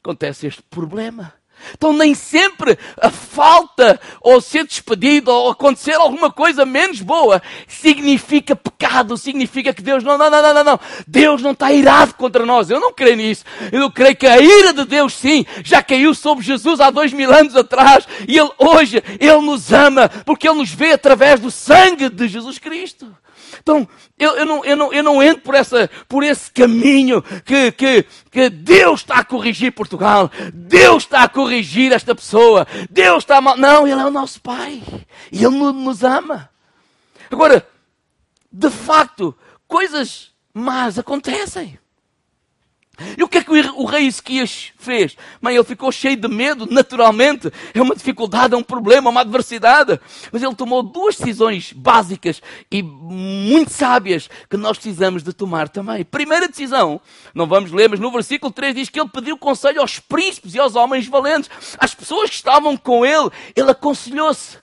Acontece 0.02 0.46
este 0.46 0.62
problema. 0.62 1.39
Então 1.72 1.92
nem 1.92 2.14
sempre 2.14 2.78
a 3.00 3.10
falta 3.10 4.00
ou 4.20 4.40
ser 4.40 4.64
despedido 4.64 5.30
ou 5.30 5.50
acontecer 5.50 5.94
alguma 5.94 6.30
coisa 6.30 6.64
menos 6.66 7.00
boa 7.00 7.42
significa 7.66 8.54
pecado, 8.56 9.16
significa 9.16 9.72
que 9.72 9.82
Deus 9.82 10.02
não, 10.04 10.16
não, 10.16 10.30
não, 10.30 10.54
não, 10.54 10.64
não. 10.64 10.80
Deus 11.06 11.42
não 11.42 11.52
está 11.52 11.72
irado 11.72 12.14
contra 12.14 12.44
nós. 12.44 12.70
Eu 12.70 12.80
não 12.80 12.92
creio 12.92 13.16
nisso. 13.16 13.44
Eu 13.72 13.90
creio 13.90 14.16
que 14.16 14.26
a 14.26 14.40
ira 14.40 14.72
de 14.72 14.84
Deus 14.84 15.14
sim 15.14 15.44
já 15.64 15.82
caiu 15.82 16.14
sobre 16.14 16.44
Jesus 16.44 16.80
há 16.80 16.90
dois 16.90 17.12
mil 17.12 17.32
anos 17.32 17.56
atrás 17.56 18.06
e 18.26 18.38
Ele 18.38 18.50
hoje, 18.58 19.02
Ele 19.18 19.40
nos 19.40 19.72
ama 19.72 20.08
porque 20.24 20.48
Ele 20.48 20.58
nos 20.58 20.70
vê 20.70 20.92
através 20.92 21.40
do 21.40 21.50
sangue 21.50 22.08
de 22.08 22.28
Jesus 22.28 22.58
Cristo. 22.58 23.14
Então, 23.58 23.88
eu, 24.18 24.36
eu, 24.36 24.46
não, 24.46 24.64
eu, 24.64 24.76
não, 24.76 24.92
eu 24.92 25.02
não 25.02 25.22
entro 25.22 25.42
por, 25.42 25.54
essa, 25.54 25.90
por 26.08 26.22
esse 26.22 26.50
caminho 26.50 27.22
que, 27.44 27.72
que, 27.72 28.06
que 28.30 28.50
Deus 28.50 29.00
está 29.00 29.16
a 29.16 29.24
corrigir 29.24 29.72
Portugal, 29.72 30.30
Deus 30.52 31.04
está 31.04 31.22
a 31.22 31.28
corrigir 31.28 31.92
esta 31.92 32.14
pessoa, 32.14 32.66
Deus 32.90 33.24
está 33.24 33.38
a 33.38 33.40
mal. 33.40 33.56
Não, 33.56 33.86
Ele 33.86 34.00
é 34.00 34.04
o 34.04 34.10
nosso 34.10 34.40
Pai 34.40 34.82
e 35.32 35.44
Ele 35.44 35.56
nos 35.72 36.02
ama. 36.02 36.50
Agora, 37.30 37.66
de 38.52 38.70
facto, 38.70 39.36
coisas 39.66 40.32
más 40.52 40.98
acontecem. 40.98 41.78
E 43.16 43.22
o 43.22 43.28
que 43.28 43.38
é 43.38 43.42
que 43.42 43.50
o 43.50 43.84
rei 43.84 44.06
Ezequias 44.06 44.72
fez? 44.76 45.16
Mãe, 45.40 45.54
ele 45.54 45.64
ficou 45.64 45.90
cheio 45.90 46.16
de 46.16 46.28
medo, 46.28 46.66
naturalmente. 46.70 47.50
É 47.72 47.80
uma 47.80 47.94
dificuldade, 47.94 48.54
é 48.54 48.56
um 48.56 48.62
problema, 48.62 49.10
uma 49.10 49.22
adversidade. 49.22 49.98
Mas 50.30 50.42
ele 50.42 50.54
tomou 50.54 50.82
duas 50.82 51.16
decisões 51.16 51.72
básicas 51.72 52.42
e 52.70 52.82
muito 52.82 53.70
sábias 53.70 54.28
que 54.48 54.56
nós 54.56 54.76
precisamos 54.76 55.22
de 55.22 55.32
tomar 55.32 55.68
também. 55.68 56.04
Primeira 56.04 56.46
decisão, 56.46 57.00
não 57.34 57.46
vamos 57.46 57.72
ler, 57.72 57.88
mas 57.88 58.00
no 58.00 58.10
versículo 58.10 58.52
3 58.52 58.74
diz 58.74 58.88
que 58.88 59.00
ele 59.00 59.08
pediu 59.08 59.38
conselho 59.38 59.80
aos 59.80 59.98
príncipes 59.98 60.54
e 60.54 60.60
aos 60.60 60.74
homens 60.76 61.06
valentes, 61.06 61.50
às 61.78 61.94
pessoas 61.94 62.28
que 62.28 62.36
estavam 62.36 62.76
com 62.76 63.04
ele. 63.04 63.30
Ele 63.56 63.70
aconselhou-se. 63.70 64.58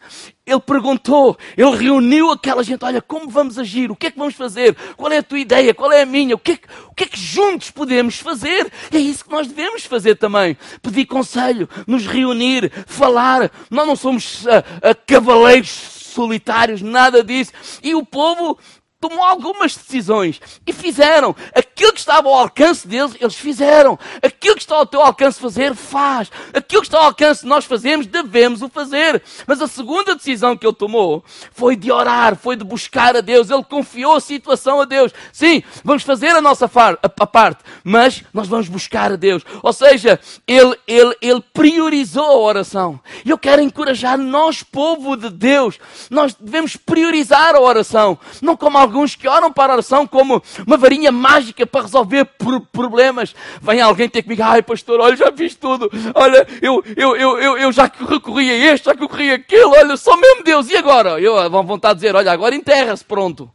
Ele 0.47 0.61
perguntou, 0.61 1.37
ele 1.57 1.75
reuniu 1.75 2.31
aquela 2.31 2.63
gente, 2.63 2.85
olha, 2.85 3.01
como 3.01 3.29
vamos 3.29 3.59
agir? 3.59 3.91
O 3.91 3.95
que 3.97 4.07
é 4.07 4.11
que 4.11 4.17
vamos 4.17 4.33
fazer? 4.33 4.73
Qual 4.95 5.11
é 5.11 5.17
a 5.17 5.23
tua 5.23 5.39
ideia? 5.39 5.73
Qual 5.73 5.91
é 5.91 6.03
a 6.03 6.05
minha? 6.05 6.35
O 6.35 6.39
que 6.39 6.53
é 6.53 6.55
que, 6.55 6.67
o 6.89 6.95
que, 6.95 7.03
é 7.03 7.07
que 7.07 7.19
juntos 7.19 7.69
podemos 7.69 8.17
fazer? 8.17 8.71
E 8.89 8.95
é 8.95 8.99
isso 9.01 9.25
que 9.25 9.31
nós 9.31 9.45
devemos 9.47 9.83
fazer 9.83 10.15
também. 10.15 10.57
Pedir 10.81 11.05
conselho, 11.05 11.67
nos 11.85 12.07
reunir, 12.07 12.71
falar. 12.87 13.51
Nós 13.69 13.85
não 13.85 13.97
somos 13.97 14.45
uh, 14.45 14.49
uh, 14.49 14.97
cavaleiros 15.05 15.69
solitários, 15.69 16.81
nada 16.81 17.21
disso. 17.21 17.51
E 17.83 17.93
o 17.93 18.05
povo 18.05 18.57
tomou 18.99 19.23
algumas 19.23 19.75
decisões 19.75 20.41
e 20.65 20.73
fizeram 20.73 21.35
Aquilo 21.77 21.93
que 21.93 21.99
estava 21.99 22.27
ao 22.27 22.33
alcance 22.33 22.87
deles, 22.87 23.15
eles 23.19 23.35
fizeram. 23.35 23.99
Aquilo 24.21 24.55
que 24.55 24.61
está 24.61 24.75
ao 24.75 24.85
teu 24.85 24.99
alcance 24.99 25.39
fazer, 25.39 25.75
faz. 25.75 26.31
Aquilo 26.51 26.81
que 26.81 26.87
está 26.87 26.97
ao 26.97 27.05
alcance 27.05 27.41
de 27.41 27.47
nós 27.47 27.65
fazermos, 27.65 28.07
devemos 28.07 28.63
o 28.63 28.69
fazer. 28.69 29.21
Mas 29.45 29.61
a 29.61 29.67
segunda 29.67 30.15
decisão 30.15 30.57
que 30.57 30.65
ele 30.65 30.73
tomou 30.73 31.23
foi 31.51 31.75
de 31.75 31.91
orar, 31.91 32.35
foi 32.35 32.55
de 32.55 32.63
buscar 32.63 33.15
a 33.15 33.21
Deus. 33.21 33.51
Ele 33.51 33.63
confiou 33.63 34.15
a 34.15 34.19
situação 34.19 34.81
a 34.81 34.85
Deus. 34.85 35.11
Sim, 35.31 35.61
vamos 35.83 36.01
fazer 36.01 36.29
a 36.29 36.41
nossa 36.41 36.65
a, 36.65 36.97
a 37.03 37.27
parte, 37.27 37.63
mas 37.83 38.23
nós 38.33 38.47
vamos 38.47 38.67
buscar 38.67 39.11
a 39.11 39.15
Deus. 39.15 39.43
Ou 39.61 39.71
seja, 39.71 40.19
ele, 40.47 40.75
ele, 40.87 41.15
ele 41.21 41.43
priorizou 41.53 42.25
a 42.25 42.39
oração. 42.39 42.99
E 43.23 43.29
eu 43.29 43.37
quero 43.37 43.61
encorajar 43.61 44.17
nós, 44.17 44.63
povo 44.63 45.15
de 45.15 45.29
Deus, 45.29 45.79
nós 46.09 46.33
devemos 46.33 46.75
priorizar 46.75 47.55
a 47.55 47.61
oração. 47.61 48.17
Não 48.41 48.57
como 48.57 48.79
alguns 48.97 49.15
que 49.15 49.27
oram 49.27 49.51
para 49.53 49.73
a 49.73 49.75
oração 49.75 50.07
como 50.07 50.41
uma 50.65 50.75
varinha 50.75 51.11
mágica 51.11 51.65
para 51.65 51.83
resolver 51.83 52.25
problemas. 52.71 53.35
Vem 53.61 53.79
alguém 53.79 54.09
ter 54.09 54.23
comigo, 54.23 54.41
ai 54.41 54.63
pastor, 54.63 54.99
olha, 54.99 55.15
já 55.15 55.31
fiz 55.31 55.55
tudo. 55.55 55.89
Olha, 56.15 56.47
eu, 56.61 56.83
eu, 56.95 57.15
eu, 57.15 57.39
eu, 57.39 57.57
eu 57.57 57.71
já 57.71 57.83
recorri 57.83 58.49
a 58.49 58.73
este, 58.73 58.85
já 58.85 58.93
recorri 58.93 59.31
a 59.31 59.35
aquilo. 59.35 59.71
Olha, 59.71 59.95
só 59.95 60.17
mesmo 60.17 60.43
Deus. 60.43 60.69
E 60.69 60.75
agora? 60.75 61.21
Eu 61.21 61.49
vão 61.49 61.63
vontade 61.63 61.95
de 61.95 62.01
dizer, 62.01 62.15
olha, 62.15 62.31
agora 62.31 62.55
enterra-se, 62.55 63.05
pronto. 63.05 63.49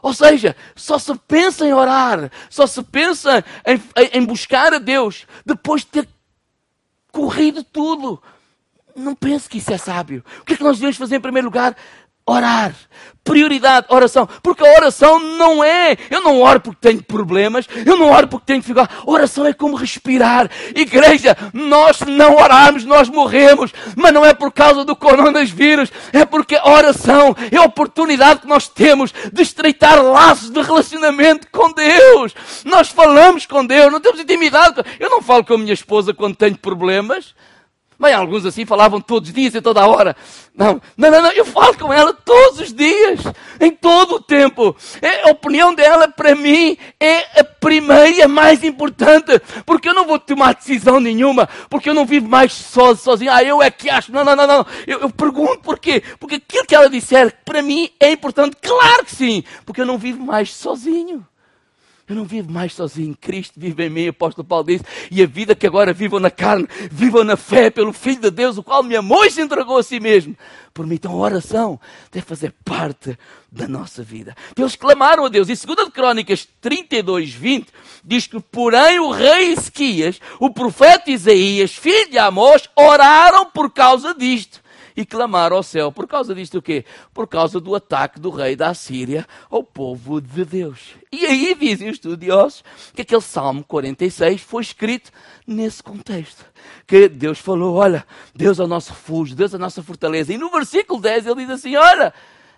Ou 0.00 0.14
seja, 0.14 0.56
só 0.74 0.98
se 0.98 1.14
pensa 1.26 1.66
em 1.66 1.72
orar, 1.72 2.30
só 2.48 2.66
se 2.66 2.82
pensa 2.82 3.44
em, 3.66 3.80
em, 4.12 4.24
buscar 4.24 4.72
a 4.72 4.78
Deus 4.78 5.26
depois 5.44 5.82
de 5.82 5.88
ter 5.88 6.08
corrido 7.10 7.62
tudo. 7.64 8.22
Não 8.94 9.14
pense 9.14 9.48
que 9.48 9.58
isso 9.58 9.72
é 9.72 9.76
sábio. 9.76 10.24
O 10.40 10.44
que 10.44 10.54
é 10.54 10.56
que 10.56 10.62
nós 10.62 10.76
devemos 10.76 10.96
fazer 10.96 11.16
em 11.16 11.20
primeiro 11.20 11.48
lugar? 11.48 11.76
Orar. 12.26 12.74
Prioridade, 13.22 13.86
oração. 13.88 14.28
Porque 14.42 14.64
a 14.64 14.72
oração 14.76 15.18
não 15.18 15.62
é. 15.62 15.96
Eu 16.10 16.20
não 16.20 16.40
oro 16.40 16.60
porque 16.60 16.78
tenho 16.80 17.02
problemas. 17.02 17.66
Eu 17.84 17.96
não 17.96 18.10
oro 18.10 18.28
porque 18.28 18.46
tenho 18.46 18.60
dificuldade. 18.60 18.94
Oração 19.04 19.46
é 19.46 19.52
como 19.52 19.76
respirar. 19.76 20.48
Igreja, 20.74 21.36
nós 21.52 22.00
não 22.00 22.36
orarmos, 22.36 22.84
nós 22.84 23.08
morremos. 23.08 23.72
Mas 23.96 24.12
não 24.12 24.24
é 24.24 24.32
por 24.32 24.52
causa 24.52 24.84
do 24.84 24.94
coronavírus. 24.94 25.90
É 26.12 26.24
porque 26.24 26.54
a 26.56 26.68
oração 26.68 27.34
é 27.50 27.56
a 27.56 27.62
oportunidade 27.62 28.40
que 28.40 28.48
nós 28.48 28.68
temos 28.68 29.12
de 29.32 29.42
estreitar 29.42 30.00
laços 30.02 30.50
de 30.50 30.62
relacionamento 30.62 31.48
com 31.50 31.72
Deus. 31.72 32.32
Nós 32.64 32.88
falamos 32.88 33.44
com 33.44 33.66
Deus, 33.66 33.90
não 33.90 34.00
temos 34.00 34.20
intimidade. 34.20 34.82
Eu 35.00 35.10
não 35.10 35.20
falo 35.20 35.44
com 35.44 35.54
a 35.54 35.58
minha 35.58 35.74
esposa 35.74 36.14
quando 36.14 36.36
tenho 36.36 36.56
problemas. 36.56 37.34
Mas 37.98 38.14
alguns 38.14 38.44
assim 38.44 38.66
falavam 38.66 39.00
todos 39.00 39.28
os 39.28 39.34
dias 39.34 39.54
e 39.54 39.60
toda 39.60 39.86
hora. 39.86 40.14
Não, 40.54 40.80
não, 40.96 41.10
não, 41.10 41.22
não, 41.22 41.32
eu 41.32 41.44
falo 41.44 41.76
com 41.78 41.92
ela 41.92 42.12
todos 42.12 42.60
os 42.60 42.72
dias, 42.72 43.20
em 43.60 43.70
todo 43.70 44.16
o 44.16 44.20
tempo. 44.20 44.76
É, 45.00 45.28
a 45.28 45.32
opinião 45.32 45.74
dela, 45.74 46.08
para 46.08 46.34
mim, 46.34 46.76
é 47.00 47.40
a 47.40 47.44
primeira 47.44 48.28
mais 48.28 48.62
importante. 48.62 49.40
Porque 49.64 49.88
eu 49.88 49.94
não 49.94 50.06
vou 50.06 50.18
tomar 50.18 50.54
decisão 50.54 51.00
nenhuma, 51.00 51.48
porque 51.70 51.88
eu 51.88 51.94
não 51.94 52.04
vivo 52.04 52.28
mais 52.28 52.52
só, 52.52 52.94
sozinho. 52.94 53.32
Ah, 53.32 53.42
eu 53.42 53.62
é 53.62 53.70
que 53.70 53.88
acho. 53.88 54.12
Não, 54.12 54.24
não, 54.24 54.36
não, 54.36 54.46
não. 54.46 54.66
Eu, 54.86 55.00
eu 55.00 55.10
pergunto 55.10 55.60
porquê. 55.60 56.02
Porque 56.18 56.36
aquilo 56.36 56.66
que 56.66 56.74
ela 56.74 56.90
disser, 56.90 57.34
para 57.44 57.62
mim, 57.62 57.90
é 57.98 58.10
importante. 58.10 58.56
Claro 58.60 59.04
que 59.04 59.14
sim, 59.14 59.42
porque 59.64 59.80
eu 59.80 59.86
não 59.86 59.98
vivo 59.98 60.22
mais 60.22 60.52
sozinho. 60.54 61.26
Eu 62.08 62.14
não 62.14 62.24
vivo 62.24 62.52
mais 62.52 62.72
sozinho. 62.72 63.16
Cristo 63.20 63.54
vive 63.56 63.84
em 63.84 63.90
mim, 63.90 64.08
apóstolo 64.08 64.46
Paulo 64.46 64.66
diz. 64.66 64.80
E 65.10 65.20
a 65.20 65.26
vida 65.26 65.56
que 65.56 65.66
agora 65.66 65.92
vivo 65.92 66.20
na 66.20 66.30
carne, 66.30 66.68
vivo 66.88 67.24
na 67.24 67.36
fé 67.36 67.68
pelo 67.68 67.92
Filho 67.92 68.20
de 68.20 68.30
Deus, 68.30 68.56
o 68.56 68.62
qual 68.62 68.82
me 68.84 68.94
amou 68.94 69.24
e 69.24 69.30
se 69.30 69.40
entregou 69.40 69.76
a 69.76 69.82
si 69.82 69.98
mesmo. 69.98 70.36
Por 70.72 70.86
mim, 70.86 70.94
então 70.94 71.10
a 71.10 71.16
oração 71.16 71.80
deve 72.12 72.24
fazer 72.24 72.54
parte 72.64 73.18
da 73.50 73.66
nossa 73.66 74.04
vida. 74.04 74.36
Eles 74.56 74.76
clamaram 74.76 75.24
a 75.24 75.28
Deus. 75.28 75.48
E 75.48 75.66
2 75.66 75.88
Crônicas 75.88 76.46
32, 76.60 77.32
20, 77.32 77.66
diz 78.04 78.28
que, 78.28 78.38
porém, 78.38 79.00
o 79.00 79.10
rei 79.10 79.52
Ezequias, 79.52 80.20
o 80.38 80.48
profeta 80.50 81.10
Isaías, 81.10 81.74
filho 81.74 82.10
de 82.10 82.18
Amós, 82.18 82.68
oraram 82.76 83.46
por 83.46 83.72
causa 83.72 84.14
disto 84.14 84.64
e 84.96 85.04
clamar 85.04 85.52
ao 85.52 85.62
céu. 85.62 85.92
Por 85.92 86.06
causa 86.06 86.34
disto 86.34 86.58
o 86.58 86.62
quê? 86.62 86.84
Por 87.12 87.26
causa 87.26 87.60
do 87.60 87.74
ataque 87.74 88.18
do 88.18 88.30
rei 88.30 88.56
da 88.56 88.72
Síria 88.72 89.26
ao 89.50 89.62
povo 89.62 90.20
de 90.20 90.44
Deus. 90.44 90.94
E 91.12 91.26
aí 91.26 91.54
dizem 91.54 91.88
os 91.88 91.96
estudiosos 91.96 92.64
que 92.94 93.02
aquele 93.02 93.20
Salmo 93.20 93.62
46 93.64 94.40
foi 94.40 94.62
escrito 94.62 95.10
nesse 95.46 95.82
contexto. 95.82 96.44
Que 96.86 97.08
Deus 97.08 97.38
falou, 97.38 97.74
olha, 97.74 98.06
Deus 98.34 98.58
é 98.58 98.64
o 98.64 98.68
nosso 98.68 98.90
refúgio, 98.90 99.36
Deus 99.36 99.52
é 99.52 99.56
a 99.56 99.60
nossa 99.60 99.82
fortaleza. 99.82 100.32
E 100.32 100.38
no 100.38 100.50
versículo 100.50 101.00
10 101.00 101.26
ele 101.26 101.46
diz 101.46 101.50
assim, 101.50 101.76
olha, 101.76 102.14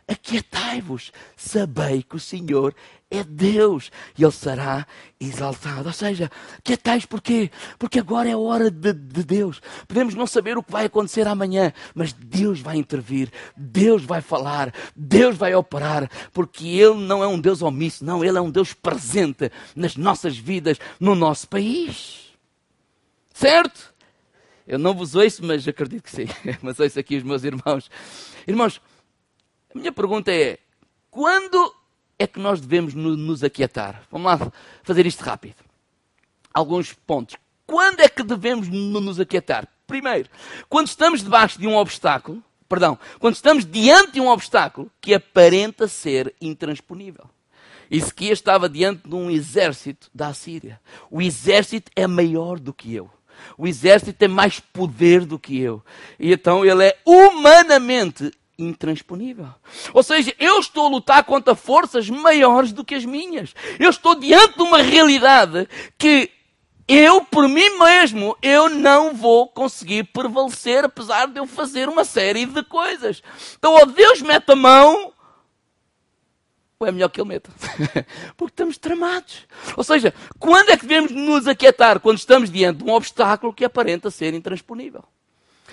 aquietai-vos, 0.06 1.12
sabei 1.36 2.02
que 2.02 2.16
o 2.16 2.20
Senhor 2.20 2.74
é 3.10 3.24
Deus 3.24 3.90
e 4.16 4.22
Ele 4.22 4.32
será 4.32 4.86
exaltado. 5.18 5.86
Ou 5.86 5.92
seja, 5.92 6.30
quietais 6.62 7.06
porquê? 7.06 7.50
Porque 7.78 7.98
agora 7.98 8.28
é 8.28 8.32
a 8.32 8.38
hora 8.38 8.70
de, 8.70 8.92
de, 8.92 9.24
Deus. 9.24 9.60
Podemos 9.86 10.14
não 10.14 10.26
saber 10.26 10.58
o 10.58 10.62
que 10.62 10.72
vai 10.72 10.86
acontecer 10.86 11.26
amanhã, 11.26 11.72
mas 11.94 12.12
Deus 12.12 12.60
vai 12.60 12.76
intervir, 12.76 13.30
Deus 13.56 14.04
vai 14.04 14.20
falar, 14.20 14.72
Deus 14.94 15.36
vai 15.36 15.54
operar, 15.54 16.10
porque 16.32 16.66
Ele 16.66 16.96
não 17.06 17.22
é 17.22 17.26
um 17.26 17.40
Deus 17.40 17.62
omisso, 17.62 18.04
não, 18.04 18.24
Ele 18.24 18.36
é 18.36 18.40
um 18.40 18.50
Deus 18.50 18.74
presente 18.74 19.50
nas 19.74 19.96
nossas 19.96 20.36
vidas, 20.36 20.78
no 21.00 21.14
nosso 21.14 21.48
país. 21.48 22.28
Certo? 23.32 23.94
Eu 24.66 24.78
não 24.78 24.92
vos 24.92 25.14
ouço, 25.14 25.42
mas 25.46 25.66
acredito 25.66 26.02
que 26.02 26.10
sim. 26.10 26.26
Mas 26.60 26.78
ouço 26.78 26.98
aqui 26.98 27.16
os 27.16 27.22
meus 27.22 27.42
irmãos. 27.42 27.90
Irmãos, 28.46 28.82
a 29.74 29.78
minha 29.78 29.90
pergunta 29.90 30.30
é: 30.30 30.58
quando 31.10 31.72
é 32.18 32.26
que 32.26 32.40
nós 32.40 32.60
devemos 32.60 32.94
nos 32.94 33.44
aquietar? 33.44 34.02
Vamos 34.10 34.26
lá 34.26 34.52
fazer 34.82 35.06
isto 35.06 35.22
rápido. 35.22 35.56
Alguns 36.52 36.92
pontos. 36.92 37.36
Quando 37.66 38.00
é 38.00 38.08
que 38.08 38.22
devemos 38.22 38.68
nos 38.68 39.20
aquietar? 39.20 39.68
Primeiro, 39.86 40.28
quando 40.68 40.88
estamos 40.88 41.22
debaixo 41.22 41.58
de 41.58 41.66
um 41.66 41.76
obstáculo, 41.76 42.42
perdão, 42.68 42.98
quando 43.18 43.34
estamos 43.34 43.64
diante 43.64 44.12
de 44.12 44.20
um 44.20 44.28
obstáculo 44.28 44.90
que 45.00 45.14
aparenta 45.14 45.86
ser 45.86 46.34
intransponível. 46.40 47.28
Ezequias 47.90 48.38
estava 48.38 48.68
diante 48.68 49.08
de 49.08 49.14
um 49.14 49.30
exército 49.30 50.10
da 50.14 50.34
Síria. 50.34 50.78
O 51.10 51.22
exército 51.22 51.90
é 51.96 52.06
maior 52.06 52.58
do 52.58 52.72
que 52.72 52.94
eu. 52.94 53.10
O 53.56 53.66
exército 53.66 54.12
tem 54.12 54.28
mais 54.28 54.60
poder 54.60 55.24
do 55.24 55.38
que 55.38 55.58
eu. 55.58 55.82
E 56.18 56.32
então 56.32 56.64
ele 56.64 56.84
é 56.84 56.98
humanamente 57.04 58.30
intransponível. 58.58 59.48
Ou 59.94 60.02
seja, 60.02 60.34
eu 60.38 60.58
estou 60.58 60.86
a 60.86 60.90
lutar 60.90 61.24
contra 61.24 61.54
forças 61.54 62.10
maiores 62.10 62.72
do 62.72 62.84
que 62.84 62.94
as 62.94 63.04
minhas. 63.04 63.54
Eu 63.78 63.90
estou 63.90 64.16
diante 64.16 64.56
de 64.56 64.62
uma 64.62 64.82
realidade 64.82 65.68
que 65.96 66.30
eu, 66.88 67.22
por 67.22 67.48
mim 67.48 67.78
mesmo, 67.78 68.36
eu 68.42 68.68
não 68.70 69.14
vou 69.14 69.46
conseguir 69.46 70.04
prevalecer, 70.04 70.84
apesar 70.84 71.26
de 71.26 71.38
eu 71.38 71.46
fazer 71.46 71.88
uma 71.88 72.04
série 72.04 72.46
de 72.46 72.62
coisas. 72.64 73.22
Então, 73.58 73.74
ou 73.74 73.86
Deus 73.86 74.22
mete 74.22 74.50
a 74.50 74.56
mão, 74.56 75.12
ou 76.80 76.86
é 76.86 76.90
melhor 76.90 77.10
que 77.10 77.20
Ele 77.20 77.28
meta. 77.28 77.50
Porque 78.36 78.52
estamos 78.52 78.78
tramados. 78.78 79.46
Ou 79.76 79.84
seja, 79.84 80.14
quando 80.38 80.70
é 80.70 80.76
que 80.76 80.86
devemos 80.86 81.12
nos 81.12 81.46
aquietar? 81.46 82.00
Quando 82.00 82.18
estamos 82.18 82.50
diante 82.50 82.82
de 82.82 82.90
um 82.90 82.94
obstáculo 82.94 83.52
que 83.52 83.64
aparenta 83.64 84.10
ser 84.10 84.32
intransponível. 84.32 85.04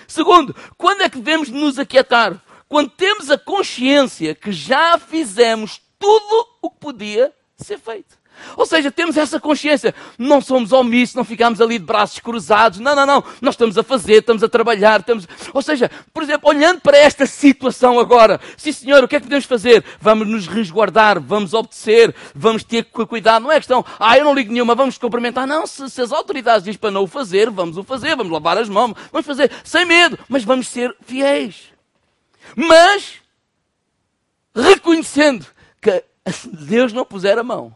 Segundo, 0.08 0.56
quando 0.78 1.02
é 1.02 1.10
que 1.10 1.20
devemos 1.20 1.50
nos 1.50 1.80
aquietar? 1.80 2.42
Quando 2.68 2.90
temos 2.90 3.30
a 3.30 3.38
consciência 3.38 4.36
que 4.36 4.52
já 4.52 4.98
fizemos 4.98 5.82
tudo 6.00 6.48
o 6.62 6.70
que 6.70 6.80
podia 6.80 7.34
ser 7.58 7.80
feito. 7.80 8.18
Ou 8.58 8.66
seja, 8.66 8.92
temos 8.92 9.18
essa 9.18 9.40
consciência. 9.40 9.94
Não 10.18 10.42
somos 10.42 10.72
omissos, 10.72 11.16
não 11.16 11.24
ficamos 11.24 11.62
ali 11.62 11.80
de 11.80 11.86
braços 11.86 12.20
cruzados. 12.20 12.80
Não, 12.80 12.96
não, 12.96 13.06
não. 13.06 13.24
Nós 13.42 13.56
estamos 13.56 13.78
a 13.78 13.84
fazer, 13.84 14.20
estamos 14.20 14.44
a 14.44 14.50
trabalhar. 14.50 15.00
Estamos... 15.00 15.28
Ou 15.54 15.62
seja, 15.62 15.90
por 16.14 16.24
exemplo, 16.24 16.50
olhando 16.50 16.82
para 16.82 16.98
esta 16.98 17.26
situação 17.26 18.00
agora. 18.00 18.40
Sim, 18.58 18.72
senhor, 18.72 19.04
o 19.04 19.08
que 19.08 19.16
é 19.16 19.20
que 19.20 19.26
podemos 19.26 19.46
fazer? 19.46 19.84
Vamos 20.00 20.28
nos 20.28 20.48
resguardar, 20.48 21.20
vamos 21.20 21.54
obedecer, 21.54 22.14
vamos 22.34 22.64
ter 22.64 22.86
cuidado. 22.86 23.44
Não 23.44 23.52
é 23.52 23.56
questão, 23.56 23.86
ah, 24.00 24.18
eu 24.18 24.26
não 24.26 24.34
ligo 24.34 24.52
nenhuma, 24.52 24.76
vamos 24.76 24.98
cumprimentar. 24.98 25.48
Não, 25.48 25.66
se, 25.66 25.90
se 25.90 26.02
as 26.02 26.12
autoridades 26.12 26.64
dizem 26.64 26.80
para 26.80 26.92
não 26.92 27.04
o 27.04 27.08
fazer, 27.08 27.50
vamos 27.50 27.78
o 27.78 27.84
fazer, 27.84 28.16
vamos 28.16 28.32
lavar 28.32 28.58
as 28.58 28.70
mãos, 28.70 28.94
vamos 29.12 29.26
fazer 29.26 29.52
sem 29.64 29.86
medo, 29.86 30.18
mas 30.30 30.44
vamos 30.44 30.68
ser 30.68 30.96
fiéis. 31.06 31.75
Mas, 32.56 33.22
reconhecendo 34.54 35.46
que 35.82 36.04
Deus 36.52 36.92
não 36.92 37.06
puser 37.06 37.38
a 37.38 37.44
mão, 37.44 37.76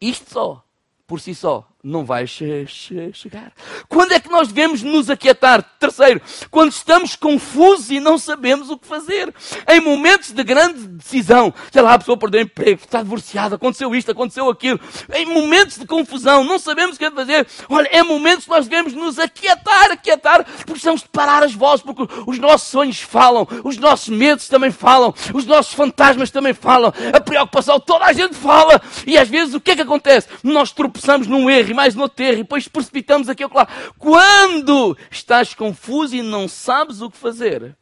isto 0.00 0.30
só, 0.30 0.64
por 1.06 1.20
si 1.20 1.34
só, 1.34 1.68
não 1.82 2.04
vai 2.04 2.26
che 2.26 2.66
che 2.66 3.12
chegar. 3.12 3.52
Quando 3.88 4.12
é 4.12 4.18
que 4.18 4.28
nós 4.28 4.48
devemos 4.48 4.82
nos 4.82 5.08
aquietar? 5.08 5.62
Terceiro, 5.78 6.20
quando 6.50 6.72
estamos 6.72 7.14
confusos 7.14 7.90
e 7.90 8.00
não 8.00 8.18
sabemos 8.18 8.68
o 8.68 8.76
que 8.76 8.86
fazer. 8.86 9.32
Em 9.68 9.80
momentos 9.80 10.32
de 10.32 10.42
grande 10.42 10.88
decisão, 10.88 11.54
sei 11.70 11.80
lá, 11.80 11.94
a 11.94 11.98
pessoa 11.98 12.16
perdeu 12.16 12.40
o 12.40 12.44
emprego, 12.44 12.80
está 12.82 13.00
divorciada, 13.00 13.54
aconteceu 13.54 13.94
isto, 13.94 14.10
aconteceu 14.10 14.50
aquilo. 14.50 14.80
Em 15.14 15.24
momentos 15.26 15.78
de 15.78 15.86
confusão, 15.86 16.42
não 16.42 16.58
sabemos 16.58 16.96
o 16.96 16.98
que 16.98 17.04
é 17.04 17.10
fazer. 17.12 17.46
Olha, 17.68 17.88
é 17.92 18.02
momentos 18.02 18.44
que 18.44 18.50
nós 18.50 18.66
devemos 18.66 18.92
nos 18.92 19.16
aquietar, 19.18 19.92
aquietar, 19.92 20.44
porque 20.44 20.72
precisamos 20.72 21.02
de 21.02 21.08
parar 21.08 21.44
as 21.44 21.54
vozes, 21.54 21.84
porque 21.84 22.08
os 22.26 22.40
nossos 22.40 22.68
sonhos 22.68 23.00
falam, 23.00 23.46
os 23.62 23.78
nossos 23.78 24.08
medos 24.08 24.48
também 24.48 24.72
falam, 24.72 25.14
os 25.32 25.46
nossos 25.46 25.74
fantasmas 25.74 26.30
também 26.32 26.54
falam, 26.54 26.92
a 27.12 27.20
preocupação, 27.20 27.78
toda 27.78 28.04
a 28.04 28.12
gente 28.12 28.34
fala. 28.34 28.82
E 29.06 29.16
às 29.16 29.28
vezes 29.28 29.54
o 29.54 29.60
que 29.60 29.70
é 29.70 29.76
que 29.76 29.82
acontece? 29.82 30.26
Nós 30.42 30.72
tropeçamos 30.72 31.28
num 31.28 31.48
erro 31.48 31.67
e 31.70 31.74
mais 31.74 31.94
no 31.94 32.04
erro, 32.04 32.34
e 32.34 32.36
depois 32.42 32.68
precipitamos 32.68 33.28
aqui 33.28 33.44
ou 33.44 33.50
lá. 33.52 33.66
Quando 33.98 34.96
estás 35.10 35.54
confuso 35.54 36.14
e 36.14 36.22
não 36.22 36.48
sabes 36.48 37.00
o 37.00 37.10
que 37.10 37.16
fazer, 37.16 37.76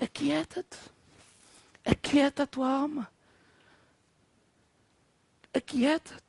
aquieta-te. 0.00 0.78
Aquieta 1.84 2.42
a 2.42 2.46
tua 2.46 2.68
alma. 2.68 3.08
Aquieta-te. 5.54 6.22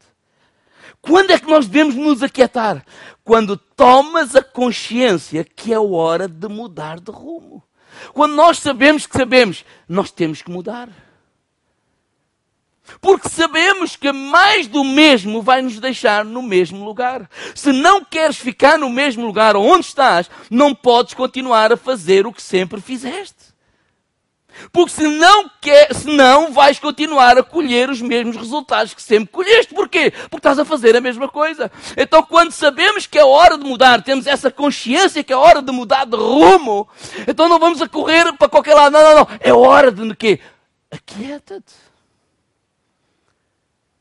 Quando 1.02 1.32
é 1.32 1.40
que 1.40 1.48
nós 1.48 1.68
devemos 1.68 1.96
nos 1.96 2.24
aquietar? 2.24 2.86
Quando 3.24 3.58
tomas 3.58 4.36
a 4.36 4.44
consciência 4.44 5.44
que 5.44 5.74
é 5.74 5.80
hora 5.80 6.28
de 6.28 6.48
mudar 6.48 7.00
de 7.00 7.12
rumo. 7.12 7.64
Quando 8.14 8.36
nós 8.36 8.60
sabemos 8.60 9.06
que 9.06 9.18
sabemos, 9.18 9.66
nós 9.88 10.12
temos 10.12 10.42
que 10.42 10.52
mudar. 10.52 10.90
Porque 13.02 13.30
sabemos 13.30 13.96
que 13.96 14.12
mais 14.12 14.68
do 14.68 14.84
mesmo 14.84 15.42
vai 15.42 15.62
nos 15.62 15.80
deixar 15.80 16.26
no 16.26 16.42
mesmo 16.42 16.84
lugar. 16.84 17.30
Se 17.54 17.72
não 17.72 18.04
queres 18.04 18.38
ficar 18.38 18.78
no 18.78 18.90
mesmo 18.90 19.26
lugar 19.26 19.56
onde 19.56 19.86
estás, 19.86 20.30
não 20.50 20.74
podes 20.74 21.14
continuar 21.14 21.72
a 21.72 21.78
fazer 21.78 22.26
o 22.26 22.34
que 22.34 22.42
sempre 22.42 22.82
fizeste. 22.82 23.48
Porque 24.72 24.92
se 24.92 25.08
não, 25.08 25.50
quer, 25.62 25.94
se 25.94 26.08
não 26.08 26.52
vais 26.52 26.80
continuar 26.80 27.38
a 27.38 27.44
colher 27.44 27.90
os 27.90 28.02
mesmos 28.02 28.36
resultados 28.36 28.94
que 28.94 29.02
sempre 29.02 29.28
colheste. 29.28 29.74
Porquê? 29.74 30.12
Porque 30.12 30.38
estás 30.38 30.60
a 30.60 30.66
fazer 30.66 30.96
a 30.96 31.02
mesma 31.02 31.28
coisa. 31.28 31.72
Então, 31.96 32.24
quando 32.24 32.52
sabemos 32.52 33.06
que 33.06 33.18
é 33.18 33.24
hora 33.24 33.58
de 33.58 33.64
mudar, 33.64 34.02
temos 34.02 34.26
essa 34.26 34.50
consciência 34.50 35.24
que 35.24 35.34
é 35.34 35.36
hora 35.36 35.62
de 35.62 35.72
mudar 35.72 36.06
de 36.06 36.16
rumo, 36.16 36.88
então 37.28 37.48
não 37.48 37.60
vamos 37.60 37.82
a 37.82 37.88
correr 37.88 38.34
para 38.34 38.50
qualquer 38.50 38.74
lado. 38.74 38.94
Não, 38.94 39.04
não, 39.04 39.16
não. 39.16 39.28
É 39.40 39.54
hora 39.54 39.92
de 39.92 40.16
quê? 40.16 40.40
Aquieta-te. 40.90 41.87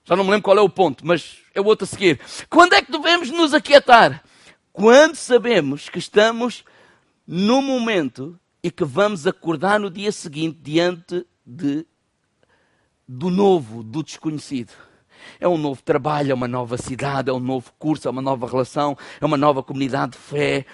Já 0.06 0.14
não 0.14 0.22
me 0.22 0.30
lembro 0.30 0.44
qual 0.44 0.56
é 0.56 0.60
o 0.60 0.68
ponto, 0.68 1.04
mas 1.04 1.38
é 1.52 1.60
o 1.60 1.64
outro 1.64 1.84
a 1.84 1.88
seguir. 1.88 2.20
Quando 2.48 2.74
é 2.74 2.80
que 2.80 2.92
devemos 2.92 3.28
nos 3.28 3.52
aquietar? 3.52 4.22
Quando 4.72 5.16
sabemos 5.16 5.88
que 5.88 5.98
estamos 5.98 6.64
no 7.26 7.60
momento 7.60 8.38
e 8.62 8.70
que 8.70 8.84
vamos 8.84 9.26
acordar 9.26 9.80
no 9.80 9.90
dia 9.90 10.12
seguinte 10.12 10.60
diante 10.62 11.26
de, 11.44 11.84
do 13.06 13.30
novo, 13.30 13.82
do 13.82 14.00
desconhecido. 14.00 14.72
É 15.40 15.48
um 15.48 15.58
novo 15.58 15.82
trabalho, 15.82 16.30
é 16.30 16.34
uma 16.34 16.46
nova 16.46 16.78
cidade, 16.78 17.28
é 17.28 17.32
um 17.32 17.40
novo 17.40 17.72
curso, 17.76 18.06
é 18.06 18.10
uma 18.10 18.22
nova 18.22 18.46
relação, 18.46 18.96
é 19.20 19.26
uma 19.26 19.36
nova 19.36 19.60
comunidade 19.60 20.12
de 20.12 20.18
fé. 20.18 20.66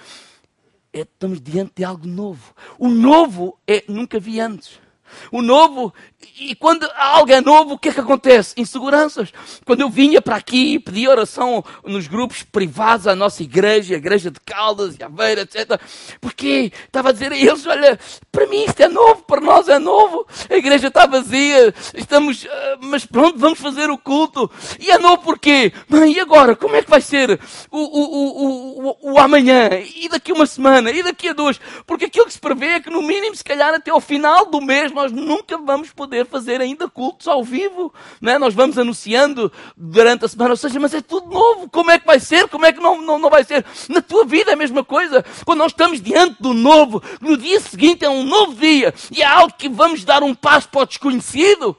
É, 0.93 1.01
estamos 1.01 1.41
diante 1.41 1.73
de 1.77 1.83
algo 1.83 2.05
novo. 2.05 2.53
O 2.77 2.87
novo 2.87 3.57
é 3.65 3.83
nunca 3.87 4.19
vi 4.19 4.39
antes. 4.39 4.82
O 5.31 5.41
novo, 5.41 5.93
e 6.39 6.55
quando 6.55 6.89
algo 6.95 7.31
é 7.31 7.41
novo, 7.41 7.73
o 7.73 7.77
que 7.77 7.89
é 7.89 7.93
que 7.93 7.99
acontece? 7.99 8.53
Inseguranças. 8.57 9.31
Quando 9.65 9.81
eu 9.81 9.89
vinha 9.89 10.21
para 10.21 10.35
aqui 10.35 10.73
e 10.73 10.79
pedia 10.79 11.09
oração 11.09 11.63
nos 11.85 12.07
grupos 12.07 12.43
privados 12.43 13.07
à 13.07 13.15
nossa 13.15 13.43
igreja, 13.43 13.95
a 13.95 13.97
igreja 13.97 14.31
de 14.31 14.39
Caldas 14.39 14.97
e 14.97 15.03
Aveira, 15.03 15.41
etc. 15.41 15.79
Porque 16.19 16.71
estava 16.85 17.09
a 17.09 17.11
dizer 17.11 17.31
a 17.31 17.37
eles, 17.37 17.65
olha, 17.65 17.99
para 18.31 18.47
mim 18.47 18.63
isto 18.65 18.79
é 18.81 18.87
novo, 18.87 19.23
para 19.23 19.41
nós 19.41 19.67
é 19.67 19.79
novo. 19.79 20.25
A 20.49 20.55
igreja 20.55 20.87
está 20.87 21.05
vazia, 21.05 21.73
estamos, 21.93 22.47
ah, 22.49 22.77
mas 22.81 23.05
pronto, 23.05 23.37
vamos 23.37 23.59
fazer 23.59 23.89
o 23.89 23.97
culto. 23.97 24.49
E 24.79 24.91
é 24.91 24.97
novo 24.97 25.23
porquê? 25.23 25.73
E 26.07 26.19
agora, 26.19 26.55
como 26.55 26.75
é 26.75 26.81
que 26.81 26.89
vai 26.89 27.01
ser 27.01 27.39
o, 27.71 27.77
o, 27.77 28.03
o, 28.13 28.89
o, 28.89 29.13
o 29.13 29.19
amanhã? 29.19 29.69
E 29.95 30.09
daqui 30.09 30.31
uma 30.31 30.45
semana? 30.45 30.91
E 30.91 31.03
daqui 31.03 31.29
a 31.29 31.33
duas? 31.33 31.59
Porque 31.85 32.05
aquilo 32.05 32.25
que 32.25 32.33
se 32.33 32.39
prevê 32.39 32.67
é 32.67 32.79
que 32.79 32.89
no 32.89 33.01
mínimo, 33.01 33.35
se 33.35 33.43
calhar 33.43 33.73
até 33.73 33.91
ao 33.91 34.01
final 34.01 34.45
do 34.45 34.61
mês, 34.61 34.91
nós 35.03 35.11
nunca 35.11 35.57
vamos 35.57 35.91
poder 35.91 36.25
fazer 36.25 36.61
ainda 36.61 36.87
cultos 36.87 37.27
ao 37.27 37.43
vivo. 37.43 37.93
Né? 38.21 38.37
Nós 38.37 38.53
vamos 38.53 38.77
anunciando 38.77 39.51
durante 39.75 40.25
a 40.25 40.27
semana, 40.27 40.51
ou 40.51 40.57
seja, 40.57 40.79
mas 40.79 40.93
é 40.93 41.01
tudo 41.01 41.29
novo. 41.29 41.69
Como 41.69 41.91
é 41.91 41.99
que 41.99 42.05
vai 42.05 42.19
ser? 42.19 42.47
Como 42.47 42.65
é 42.65 42.71
que 42.71 42.79
não, 42.79 43.01
não, 43.01 43.19
não 43.19 43.29
vai 43.29 43.43
ser? 43.43 43.65
Na 43.89 44.01
tua 44.01 44.25
vida 44.25 44.51
é 44.51 44.53
a 44.53 44.57
mesma 44.57 44.83
coisa. 44.83 45.23
Quando 45.45 45.59
nós 45.59 45.71
estamos 45.71 46.01
diante 46.01 46.41
do 46.41 46.53
novo, 46.53 47.03
no 47.19 47.35
dia 47.35 47.59
seguinte 47.59 48.05
é 48.05 48.09
um 48.09 48.23
novo 48.23 48.55
dia 48.55 48.93
e 49.11 49.21
é 49.21 49.25
algo 49.25 49.53
que 49.57 49.67
vamos 49.67 50.05
dar 50.05 50.23
um 50.23 50.33
passo 50.33 50.69
para 50.69 50.81
o 50.81 50.85
desconhecido, 50.85 51.75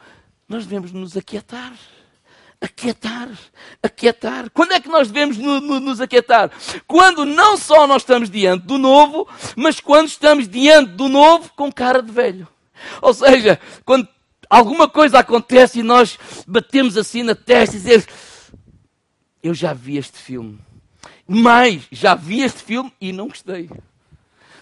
nós 0.48 0.64
devemos 0.64 0.92
nos 0.92 1.16
aquietar 1.16 1.72
aquietar, 2.60 3.28
aquietar. 3.82 4.48
Quando 4.50 4.72
é 4.72 4.80
que 4.80 4.88
nós 4.88 5.08
devemos 5.08 5.36
no, 5.36 5.60
no, 5.60 5.80
nos 5.80 6.00
aquietar? 6.00 6.50
Quando 6.86 7.26
não 7.26 7.58
só 7.58 7.86
nós 7.86 8.00
estamos 8.00 8.30
diante 8.30 8.64
do 8.64 8.78
novo, 8.78 9.28
mas 9.54 9.80
quando 9.80 10.08
estamos 10.08 10.48
diante 10.48 10.92
do 10.92 11.06
novo 11.06 11.50
com 11.54 11.70
cara 11.70 12.02
de 12.02 12.10
velho. 12.10 12.48
Ou 13.00 13.12
seja, 13.14 13.58
quando 13.84 14.08
alguma 14.48 14.88
coisa 14.88 15.18
acontece 15.18 15.80
e 15.80 15.82
nós 15.82 16.18
batemos 16.46 16.96
assim 16.96 17.22
na 17.22 17.34
testa 17.34 17.76
e 17.76 17.78
dizemos: 17.78 18.06
Eu 19.42 19.54
já 19.54 19.72
vi 19.72 19.96
este 19.96 20.18
filme. 20.18 20.58
Mas 21.26 21.82
já 21.90 22.14
vi 22.14 22.42
este 22.42 22.62
filme 22.62 22.92
e 23.00 23.12
não 23.12 23.28
gostei. 23.28 23.70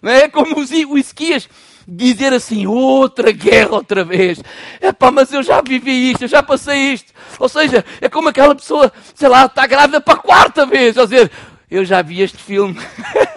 Não 0.01 0.11
é 0.11 0.29
como 0.29 0.57
o 0.57 0.99
Isquias 0.99 1.49
dizer 1.87 2.33
assim, 2.33 2.67
outra 2.67 3.33
guerra 3.33 3.75
outra 3.75 4.05
vez. 4.05 4.41
É 4.81 4.93
pá, 4.93 5.11
mas 5.11 5.33
eu 5.33 5.43
já 5.43 5.61
vivi 5.61 6.11
isto, 6.11 6.23
eu 6.23 6.29
já 6.29 6.43
passei 6.43 6.93
isto. 6.93 7.13
Ou 7.39 7.49
seja, 7.49 7.85
é 8.01 8.09
como 8.09 8.29
aquela 8.29 8.55
pessoa, 8.55 8.93
sei 9.15 9.29
lá, 9.29 9.47
está 9.47 9.67
grávida 9.67 10.01
para 10.01 10.15
a 10.15 10.23
quarta 10.23 10.67
vez. 10.67 10.97
Ou 10.97 11.07
dizer, 11.07 11.31
eu 11.73 11.85
já 11.87 12.03
vi 12.03 12.21
este 12.21 12.37
filme. 12.37 12.77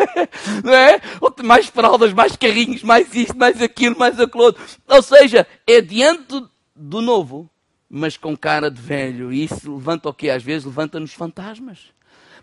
não 0.64 0.74
é? 0.74 1.00
Mais 1.44 1.68
fraldas, 1.68 2.12
mais 2.12 2.36
carrinhos, 2.36 2.84
mais 2.84 3.14
isto, 3.16 3.38
mais 3.38 3.62
aquilo, 3.62 3.98
mais 3.98 4.20
aquilo 4.20 4.44
outro. 4.44 4.64
Ou 4.88 5.02
seja, 5.02 5.48
é 5.66 5.80
diante 5.80 6.44
do 6.76 7.02
novo, 7.02 7.50
mas 7.90 8.18
com 8.18 8.36
cara 8.36 8.70
de 8.70 8.82
velho. 8.82 9.32
E 9.32 9.46
isso 9.46 9.74
levanta 9.74 10.10
o 10.10 10.14
quê? 10.14 10.30
Às 10.30 10.44
vezes 10.44 10.66
levanta-nos 10.66 11.14
fantasmas. 11.14 11.80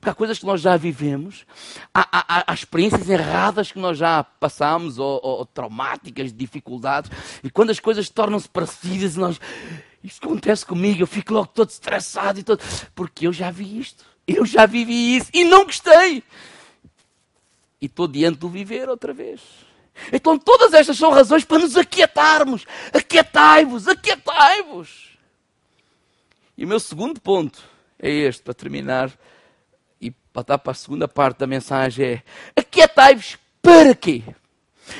Porque 0.00 0.10
há 0.10 0.14
coisas 0.14 0.38
que 0.38 0.46
nós 0.46 0.60
já 0.60 0.76
vivemos, 0.76 1.44
há, 1.94 2.08
há, 2.10 2.44
há 2.50 2.54
experiências 2.54 3.08
erradas 3.08 3.70
que 3.70 3.78
nós 3.78 3.96
já 3.96 4.24
passamos, 4.24 4.98
ou, 4.98 5.20
ou, 5.22 5.46
traumáticas, 5.46 6.32
dificuldades, 6.32 7.08
e 7.44 7.48
quando 7.48 7.70
as 7.70 7.78
coisas 7.78 8.08
tornam-se 8.08 8.48
parecidas, 8.48 9.14
nós. 9.14 9.38
Isto 10.02 10.26
acontece 10.26 10.66
comigo, 10.66 11.02
eu 11.02 11.06
fico 11.06 11.32
logo 11.32 11.46
todo 11.46 11.70
estressado 11.70 12.40
e 12.40 12.42
todo. 12.42 12.60
Porque 12.96 13.28
eu 13.28 13.32
já 13.32 13.52
vi 13.52 13.78
isto. 13.78 14.11
Eu 14.26 14.46
já 14.46 14.66
vivi 14.66 15.16
isso 15.16 15.30
e 15.32 15.44
não 15.44 15.64
gostei. 15.64 16.22
E 17.80 17.86
estou 17.86 18.06
diante 18.06 18.38
do 18.38 18.48
viver 18.48 18.88
outra 18.88 19.12
vez. 19.12 19.40
Então 20.12 20.38
todas 20.38 20.72
estas 20.72 20.96
são 20.96 21.10
razões 21.10 21.44
para 21.44 21.58
nos 21.58 21.76
aquietarmos. 21.76 22.64
Aquietai-vos, 22.92 23.88
aquietai-vos. 23.88 25.18
E 26.56 26.64
o 26.64 26.68
meu 26.68 26.80
segundo 26.80 27.20
ponto 27.20 27.62
é 27.98 28.10
este, 28.10 28.42
para 28.42 28.54
terminar 28.54 29.10
e 30.00 30.10
para 30.10 30.58
para 30.58 30.72
a 30.72 30.74
segunda 30.74 31.08
parte 31.08 31.38
da 31.38 31.46
mensagem 31.46 32.04
é 32.04 32.22
aquietai-vos 32.56 33.38
para 33.60 33.94
quê? 33.94 34.22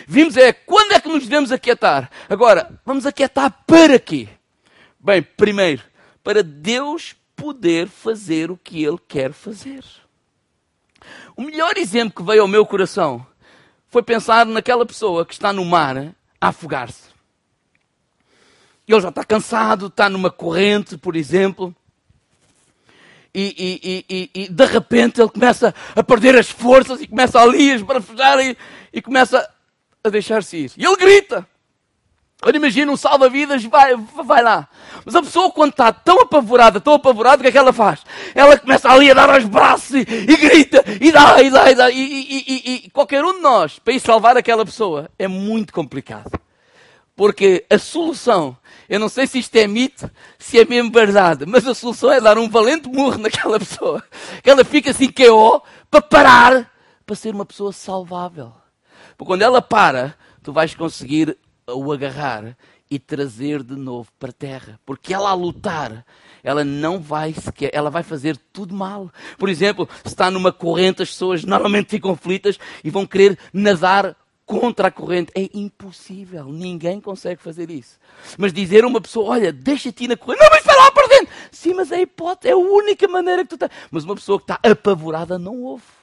Vimos 0.07 0.37
é 0.37 0.53
quando 0.53 0.93
é 0.93 1.01
que 1.01 1.09
nos 1.09 1.25
devemos 1.25 1.53
aquietar. 1.53 2.11
Agora, 2.29 2.81
vamos 2.85 3.05
aquietar 3.05 3.65
para 3.67 3.99
quê? 3.99 4.29
Bem, 4.99 5.23
primeiro, 5.23 5.83
para 6.23 6.43
Deus 6.43 7.15
poder 7.43 7.89
fazer 7.89 8.53
o 8.53 8.57
que 8.57 8.85
Ele 8.85 8.99
quer 9.09 9.33
fazer. 9.33 9.83
O 11.37 11.43
melhor 11.43 11.77
exemplo 11.77 12.15
que 12.15 12.23
veio 12.23 12.43
ao 12.43 12.47
meu 12.47 12.65
coração 12.65 13.27
foi 13.89 14.01
pensar 14.01 14.47
naquela 14.47 14.87
pessoa 14.87 15.27
que 15.27 15.33
está 15.33 15.53
no 15.53 15.65
mar 15.65 16.15
a 16.41 16.49
afogar-se. 16.49 17.09
Ele 18.87 19.01
já 19.01 19.09
está 19.09 19.25
cansado, 19.25 19.89
está 19.89 20.09
numa 20.09 20.31
corrente, 20.31 20.97
por 20.97 21.17
exemplo. 21.17 21.75
E, 23.35 23.75
e, 23.83 24.05
e, 24.09 24.31
e, 24.43 24.49
de 24.49 24.65
repente 24.67 25.21
ele 25.21 25.31
começa 25.31 25.75
a 25.97 26.03
perder 26.05 26.37
as 26.37 26.49
forças 26.49 27.01
e 27.01 27.09
começa 27.09 27.41
ali 27.41 27.73
a 27.73 27.75
esbravejar 27.75 28.39
e, 28.39 28.57
e 28.93 29.03
começa 29.03 29.51
a 30.05 30.09
deixar-se 30.09 30.59
ir. 30.59 30.73
E 30.77 30.85
ele 30.85 30.97
grita. 30.97 31.49
Olha, 32.45 32.57
imagina 32.57 32.91
um 32.91 32.97
salva-vidas, 32.97 33.65
vai, 33.65 33.95
vai 33.97 34.43
lá. 34.43 34.69
Mas 35.05 35.15
a 35.15 35.23
pessoa, 35.23 35.53
quando 35.53 35.71
está 35.71 35.93
tão 35.93 36.21
apavorada, 36.21 36.81
tão 36.81 36.95
apavorada, 36.95 37.37
o 37.37 37.43
que 37.43 37.49
é 37.49 37.53
que 37.53 37.59
ela 37.59 37.73
faz? 37.73 38.01
Ela 38.35 38.59
começa 38.59 38.91
ali 38.91 39.13
a 39.13 39.15
dar 39.15 39.39
os 39.39 39.45
braços 39.45 39.93
e, 39.93 40.01
e 40.01 40.37
grita, 40.37 40.85
e 41.01 41.13
dá, 41.13 41.41
e 41.41 41.51
dá, 41.51 41.71
e 41.71 41.75
dá. 41.77 41.91
E, 41.91 41.95
e, 42.03 42.73
e, 42.87 42.91
qualquer 42.91 43.25
um 43.25 43.35
de 43.35 43.41
nós, 43.41 43.79
para 43.79 43.95
ir 43.95 44.01
salvar 44.01 44.37
aquela 44.37 44.65
pessoa, 44.65 45.09
é 45.17 45.29
muito 45.29 45.73
complicado. 45.73 46.33
Porque 47.15 47.65
a 47.71 47.79
solução, 47.79 48.57
eu 48.89 48.99
não 48.99 49.09
sei 49.09 49.29
se 49.29 49.39
isto 49.39 49.55
é 49.55 49.69
mito, 49.69 50.11
se 50.37 50.59
é 50.59 50.65
mesmo 50.65 50.91
verdade, 50.91 51.45
mas 51.47 51.65
a 51.65 51.75
solução 51.75 52.11
é 52.11 52.21
dar 52.21 52.39
um 52.39 52.49
valente 52.49 52.89
murro 52.89 53.19
naquela 53.19 53.61
pessoa. 53.61 54.03
Que 54.43 54.51
ela 54.51 54.65
fica 54.65 54.91
assim, 54.91 55.07
que 55.13 55.29
para 55.89 56.03
parar, 56.03 56.73
para 57.07 57.15
ser 57.15 57.33
uma 57.33 57.47
pessoa 57.47 57.73
salvável. 57.73 58.53
Porque 59.17 59.31
quando 59.31 59.43
ela 59.43 59.63
para, 59.63 60.17
tu 60.43 60.53
vais 60.53 60.75
conseguir 60.75 61.39
o 61.66 61.92
agarrar 61.92 62.57
e 62.90 62.98
trazer 62.98 63.62
de 63.62 63.75
novo 63.75 64.11
para 64.18 64.31
a 64.31 64.35
terra. 64.35 64.81
Porque 64.85 65.14
ela 65.14 65.31
a 65.31 65.35
lutar, 65.35 66.05
ela 66.42 66.62
não 66.62 67.01
vai 67.01 67.33
sequer, 67.33 67.70
ela 67.72 67.90
vai 67.90 68.03
fazer 68.03 68.37
tudo 68.53 68.75
mal. 68.75 69.11
Por 69.38 69.48
exemplo, 69.48 69.88
se 70.05 70.09
está 70.09 70.31
numa 70.31 70.53
corrente, 70.53 71.03
as 71.03 71.11
pessoas 71.11 71.44
normalmente 71.44 71.90
ficam 71.90 72.11
aflitas 72.11 72.59
e 72.85 72.90
vão 72.90 73.07
querer 73.07 73.38
nadar 73.53 74.14
contra 74.44 74.88
a 74.88 74.90
corrente. 74.90 75.33
É 75.35 75.48
impossível. 75.55 76.44
Ninguém 76.53 77.01
consegue 77.01 77.40
fazer 77.40 77.70
isso. 77.70 77.98
Mas 78.37 78.53
dizer 78.53 78.85
a 78.85 78.87
uma 78.87 79.01
pessoa, 79.01 79.31
olha, 79.31 79.53
deixa-te 79.53 80.07
na 80.07 80.16
corrente. 80.16 80.42
Não, 80.42 80.51
mas 80.51 80.64
vai 80.64 80.77
lá 80.77 80.90
para 80.90 81.07
dentro. 81.07 81.35
Sim, 81.51 81.75
mas 81.75 81.90
é 81.90 81.96
a 81.96 82.03
hipótese, 82.03 82.51
é 82.51 82.53
a 82.53 82.59
única 82.59 83.09
maneira 83.09 83.42
que 83.42 83.51
tu 83.51 83.57
tens. 83.57 83.70
Mas 83.90 84.05
uma 84.05 84.14
pessoa 84.14 84.38
que 84.38 84.44
está 84.44 84.59
apavorada 84.62 85.38
não 85.38 85.62
ouve. 85.62 86.02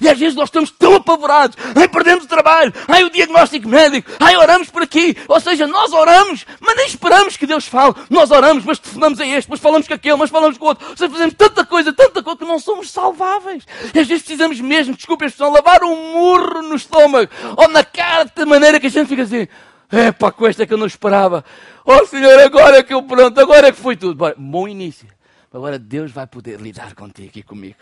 E 0.00 0.08
às 0.08 0.18
vezes 0.18 0.34
nós 0.34 0.48
estamos 0.48 0.70
tão 0.70 0.94
apavorados, 0.94 1.56
ai 1.74 1.88
perdemos 1.88 2.24
o 2.24 2.28
trabalho, 2.28 2.72
ai 2.86 3.04
o 3.04 3.10
diagnóstico 3.10 3.68
médico, 3.68 4.10
ai 4.20 4.36
oramos 4.36 4.68
por 4.70 4.82
aqui. 4.82 5.16
Ou 5.28 5.40
seja, 5.40 5.66
nós 5.66 5.92
oramos, 5.92 6.46
mas 6.60 6.76
nem 6.76 6.86
esperamos 6.86 7.36
que 7.36 7.46
Deus 7.46 7.66
fale. 7.66 7.94
Nós 8.08 8.30
oramos, 8.30 8.64
mas 8.64 8.78
telefonamos 8.78 9.20
a 9.20 9.26
este, 9.26 9.50
mas 9.50 9.60
falamos 9.60 9.88
com 9.88 9.94
aquele, 9.94 10.16
mas 10.16 10.30
falamos 10.30 10.58
com 10.58 10.66
outro. 10.66 10.88
Ou 10.88 10.96
seja, 10.96 11.10
fazemos 11.10 11.34
tanta 11.34 11.64
coisa, 11.64 11.92
tanta 11.92 12.22
coisa 12.22 12.38
que 12.38 12.44
não 12.44 12.58
somos 12.58 12.90
salváveis. 12.90 13.64
E 13.94 13.98
às 13.98 14.06
vezes 14.06 14.22
precisamos 14.22 14.60
mesmo, 14.60 14.94
desculpe 14.94 15.24
a 15.24 15.28
expressão, 15.28 15.52
lavar 15.52 15.82
um 15.82 16.12
murro 16.12 16.62
no 16.62 16.74
estômago 16.74 17.30
ou 17.56 17.68
na 17.68 17.84
cara 17.84 18.24
de 18.24 18.44
maneira 18.44 18.78
que 18.78 18.86
a 18.86 18.90
gente 18.90 19.08
fica 19.08 19.22
assim. 19.22 19.48
É 19.92 20.12
pá, 20.12 20.30
com 20.30 20.46
esta 20.46 20.66
que 20.66 20.72
eu 20.72 20.78
não 20.78 20.86
esperava. 20.86 21.44
Oh 21.84 22.06
Senhor, 22.06 22.38
agora 22.38 22.78
é 22.78 22.82
que 22.82 22.94
eu 22.94 23.02
pronto, 23.02 23.40
agora 23.40 23.68
é 23.68 23.72
que 23.72 23.78
foi 23.78 23.96
tudo. 23.96 24.34
Bom 24.36 24.68
início. 24.68 25.08
Agora 25.52 25.78
Deus 25.78 26.12
vai 26.12 26.26
poder 26.28 26.60
lidar 26.60 26.94
contigo 26.94 27.32
e 27.34 27.42
comigo. 27.42 27.78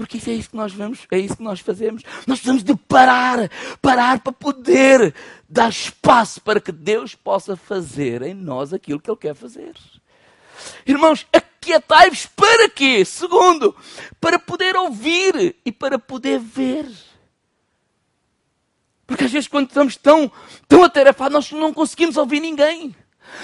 Porque 0.00 0.16
isso 0.16 0.30
é 0.30 0.32
isso 0.32 0.48
que 0.48 0.56
nós 0.56 0.72
vamos, 0.72 1.00
é 1.10 1.18
isso 1.18 1.36
que 1.36 1.42
nós 1.42 1.60
fazemos. 1.60 2.02
Nós 2.26 2.38
precisamos 2.38 2.64
de 2.64 2.74
parar, 2.74 3.50
parar 3.82 4.18
para 4.20 4.32
poder 4.32 5.14
dar 5.46 5.68
espaço 5.68 6.40
para 6.40 6.58
que 6.58 6.72
Deus 6.72 7.14
possa 7.14 7.54
fazer 7.54 8.22
em 8.22 8.32
nós 8.32 8.72
aquilo 8.72 8.98
que 8.98 9.10
Ele 9.10 9.18
quer 9.18 9.34
fazer. 9.34 9.74
Irmãos, 10.86 11.26
aquietai-vos 11.30 12.24
para 12.24 12.66
quê? 12.70 13.04
Segundo, 13.04 13.76
para 14.18 14.38
poder 14.38 14.74
ouvir 14.74 15.54
e 15.66 15.70
para 15.70 15.98
poder 15.98 16.38
ver. 16.38 16.86
Porque 19.06 19.24
às 19.24 19.30
vezes 19.30 19.48
quando 19.48 19.68
estamos 19.68 19.98
tão, 19.98 20.32
tão 20.66 20.82
atarefados, 20.82 21.34
nós 21.34 21.52
não 21.52 21.74
conseguimos 21.74 22.16
ouvir 22.16 22.40
ninguém. 22.40 22.96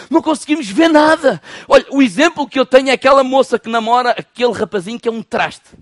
Não 0.08 0.22
conseguimos 0.22 0.66
ver 0.70 0.88
nada. 0.88 1.38
Olha, 1.68 1.84
o 1.90 2.00
exemplo 2.00 2.48
que 2.48 2.58
eu 2.58 2.64
tenho 2.64 2.88
é 2.88 2.92
aquela 2.92 3.22
moça 3.22 3.58
que 3.58 3.68
namora 3.68 4.12
aquele 4.12 4.54
rapazinho 4.54 4.98
que 4.98 5.06
é 5.06 5.12
um 5.12 5.22
traste. 5.22 5.76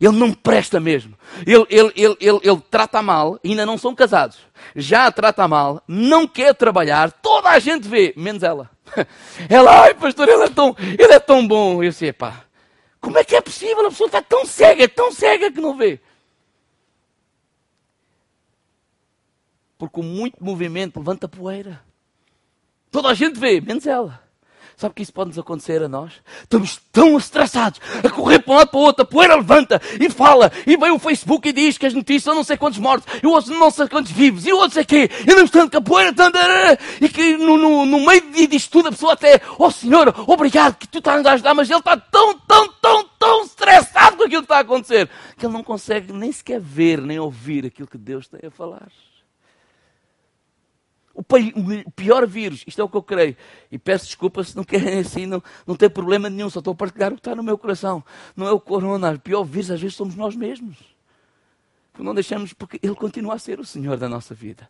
Ele 0.00 0.16
não 0.16 0.32
presta 0.32 0.80
mesmo. 0.80 1.14
Ele, 1.46 1.66
ele, 1.68 1.92
ele, 1.94 2.16
ele, 2.18 2.40
ele 2.42 2.62
trata 2.70 3.02
mal, 3.02 3.38
ainda 3.44 3.66
não 3.66 3.76
são 3.76 3.94
casados. 3.94 4.38
Já 4.74 5.10
trata 5.12 5.46
mal, 5.46 5.82
não 5.86 6.26
quer 6.26 6.54
trabalhar, 6.54 7.12
toda 7.12 7.50
a 7.50 7.58
gente 7.58 7.86
vê, 7.86 8.14
menos 8.16 8.42
ela. 8.42 8.70
Ela, 9.48 9.82
ai 9.82 9.94
pastor, 9.94 10.28
ele 10.28 10.42
é 10.42 10.48
tão, 10.48 10.74
ele 10.98 11.12
é 11.12 11.20
tão 11.20 11.46
bom. 11.46 11.80
Eu 11.80 11.92
sei, 11.92 12.12
pá, 12.12 12.44
como 13.00 13.16
é 13.16 13.22
que 13.22 13.36
é 13.36 13.40
possível? 13.40 13.86
A 13.86 13.90
pessoa 13.90 14.08
está 14.08 14.20
tão 14.20 14.44
cega, 14.44 14.88
tão 14.88 15.12
cega 15.12 15.52
que 15.52 15.60
não 15.60 15.76
vê. 15.76 16.00
Porque 19.78 20.02
muito 20.02 20.42
movimento 20.42 20.98
levanta 20.98 21.28
poeira. 21.28 21.80
Toda 22.90 23.08
a 23.08 23.14
gente 23.14 23.38
vê, 23.38 23.60
menos 23.60 23.86
ela. 23.86 24.20
Sabe 24.80 24.94
que 24.94 25.02
isso 25.02 25.12
pode 25.12 25.28
nos 25.28 25.38
acontecer 25.38 25.82
a 25.82 25.88
nós? 25.90 26.14
Estamos 26.42 26.80
tão 26.90 27.18
estressados, 27.18 27.78
a 28.02 28.08
correr 28.08 28.38
para 28.38 28.54
um 28.54 28.56
lado 28.56 28.70
para 28.70 28.80
o 28.80 28.82
outro, 28.82 29.02
a 29.02 29.04
poeira 29.04 29.36
levanta 29.36 29.78
e 30.00 30.08
fala, 30.08 30.50
e 30.66 30.74
vem 30.74 30.90
o 30.90 30.98
Facebook 30.98 31.46
e 31.46 31.52
diz 31.52 31.76
que 31.76 31.84
as 31.84 31.92
notícias 31.92 32.22
são 32.22 32.34
não 32.34 32.42
sei 32.42 32.56
quantos 32.56 32.78
mortos, 32.78 33.06
e 33.22 33.26
o 33.26 33.30
outro 33.30 33.52
não 33.58 33.70
sei 33.70 33.86
quantos 33.88 34.10
vivos, 34.10 34.46
e 34.46 34.52
o 34.54 34.56
outro 34.56 34.72
sei 34.72 34.86
quê, 34.86 35.10
e 35.26 35.30
andamos 35.30 35.50
tanto 35.50 35.70
que 35.70 35.76
a 35.76 35.82
poeira 35.82 36.14
tanto, 36.14 36.38
e 36.98 37.10
que 37.10 37.36
no, 37.36 37.58
no, 37.58 37.84
no 37.84 38.06
meio 38.06 38.48
disto 38.48 38.70
tudo 38.70 38.88
a 38.88 38.92
pessoa 38.92 39.12
até, 39.12 39.42
oh 39.58 39.70
Senhor, 39.70 40.14
obrigado 40.26 40.78
que 40.78 40.88
tu 40.88 40.96
estás 40.96 41.26
a 41.26 41.32
ajudar, 41.32 41.52
mas 41.52 41.68
ele 41.68 41.78
está 41.78 41.98
tão, 41.98 42.38
tão, 42.38 42.72
tão, 42.80 43.04
tão 43.18 43.44
estressado 43.44 44.16
com 44.16 44.24
aquilo 44.24 44.40
que 44.40 44.46
está 44.46 44.56
a 44.56 44.60
acontecer, 44.60 45.10
que 45.36 45.44
ele 45.44 45.52
não 45.52 45.62
consegue 45.62 46.10
nem 46.10 46.32
sequer 46.32 46.58
ver, 46.58 47.02
nem 47.02 47.18
ouvir 47.18 47.66
aquilo 47.66 47.86
que 47.86 47.98
Deus 47.98 48.26
tem 48.28 48.48
a 48.48 48.50
falar 48.50 48.88
o 51.20 51.90
pior 51.92 52.26
vírus, 52.26 52.64
isto 52.66 52.80
é 52.80 52.84
o 52.84 52.88
que 52.88 52.96
eu 52.96 53.02
creio. 53.02 53.36
E 53.70 53.78
peço 53.78 54.06
desculpa 54.06 54.42
se 54.42 54.56
não 54.56 54.64
querem 54.64 54.98
assim, 55.00 55.26
não, 55.26 55.42
não 55.66 55.76
tem 55.76 55.88
problema 55.88 56.28
nenhum, 56.28 56.50
só 56.50 56.58
estou 56.58 56.72
a 56.72 56.76
partilhar 56.76 57.12
o 57.12 57.14
que 57.14 57.20
está 57.20 57.34
no 57.34 57.42
meu 57.42 57.56
coração. 57.56 58.02
Não 58.36 58.46
é 58.46 58.52
o 58.52 58.60
corona, 58.60 59.12
o 59.12 59.18
pior 59.18 59.44
vírus 59.44 59.70
às 59.70 59.80
vezes 59.80 59.96
somos 59.96 60.14
nós 60.14 60.34
mesmos. 60.34 60.78
Porque 61.92 62.04
não 62.04 62.14
deixamos, 62.14 62.52
porque 62.52 62.78
Ele 62.82 62.94
continua 62.94 63.34
a 63.34 63.38
ser 63.38 63.60
o 63.60 63.64
Senhor 63.64 63.96
da 63.96 64.08
nossa 64.08 64.34
vida. 64.34 64.68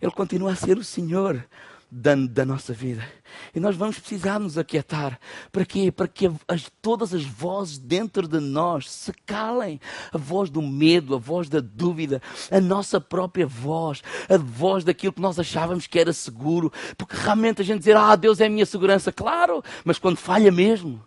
Ele 0.00 0.12
continua 0.12 0.52
a 0.52 0.56
ser 0.56 0.78
o 0.78 0.84
Senhor 0.84 1.44
da, 1.90 2.14
da, 2.14 2.44
nossa 2.44 2.72
vida. 2.72 3.06
E 3.54 3.58
nós 3.58 3.74
vamos 3.74 3.98
precisar 3.98 4.38
nos 4.38 4.56
aquietar. 4.56 5.18
Para 5.50 5.64
quê? 5.64 5.90
Para 5.90 6.06
que 6.06 6.30
as, 6.46 6.70
todas 6.80 7.12
as 7.12 7.24
vozes 7.24 7.78
dentro 7.78 8.28
de 8.28 8.38
nós 8.38 8.88
se 8.88 9.12
calem. 9.26 9.80
A 10.12 10.18
voz 10.18 10.48
do 10.50 10.62
medo, 10.62 11.14
a 11.14 11.18
voz 11.18 11.48
da 11.48 11.60
dúvida, 11.60 12.22
a 12.50 12.60
nossa 12.60 13.00
própria 13.00 13.46
voz, 13.46 14.02
a 14.28 14.36
voz 14.38 14.84
daquilo 14.84 15.12
que 15.12 15.20
nós 15.20 15.38
achávamos 15.38 15.86
que 15.86 15.98
era 15.98 16.12
seguro. 16.12 16.72
Porque 16.96 17.16
realmente 17.16 17.60
a 17.62 17.64
gente 17.64 17.80
dizer, 17.80 17.96
ah, 17.96 18.14
Deus 18.14 18.40
é 18.40 18.46
a 18.46 18.50
minha 18.50 18.66
segurança. 18.66 19.10
Claro, 19.10 19.62
mas 19.84 19.98
quando 19.98 20.16
falha 20.16 20.52
mesmo, 20.52 21.04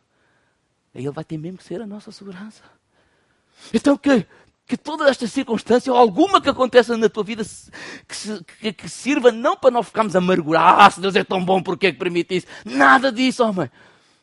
aí 0.93 1.05
Ele 1.05 1.11
vai 1.11 1.23
ter 1.23 1.37
mesmo 1.37 1.59
que 1.59 1.63
ser 1.63 1.81
a 1.81 1.87
nossa 1.87 2.11
segurança. 2.11 2.61
Então 3.73 3.95
que 3.95 4.25
que 4.65 4.77
toda 4.77 5.09
esta 5.09 5.27
circunstância, 5.27 5.91
ou 5.91 5.97
alguma 5.97 6.41
que 6.41 6.49
aconteça 6.49 6.95
na 6.97 7.09
tua 7.09 7.23
vida, 7.23 7.43
que, 8.07 8.43
que, 8.59 8.73
que 8.73 8.89
sirva 8.89 9.31
não 9.31 9.57
para 9.57 9.71
nós 9.71 9.87
ficarmos 9.87 10.15
amargurados, 10.15 10.85
ah, 10.85 10.89
se 10.89 11.01
Deus 11.01 11.15
é 11.15 11.23
tão 11.23 11.43
bom, 11.43 11.61
porque 11.61 11.87
é 11.87 11.91
que 11.91 11.97
permite 11.97 12.37
isso? 12.37 12.47
Nada 12.65 13.11
disso, 13.11 13.43
homem. 13.43 13.69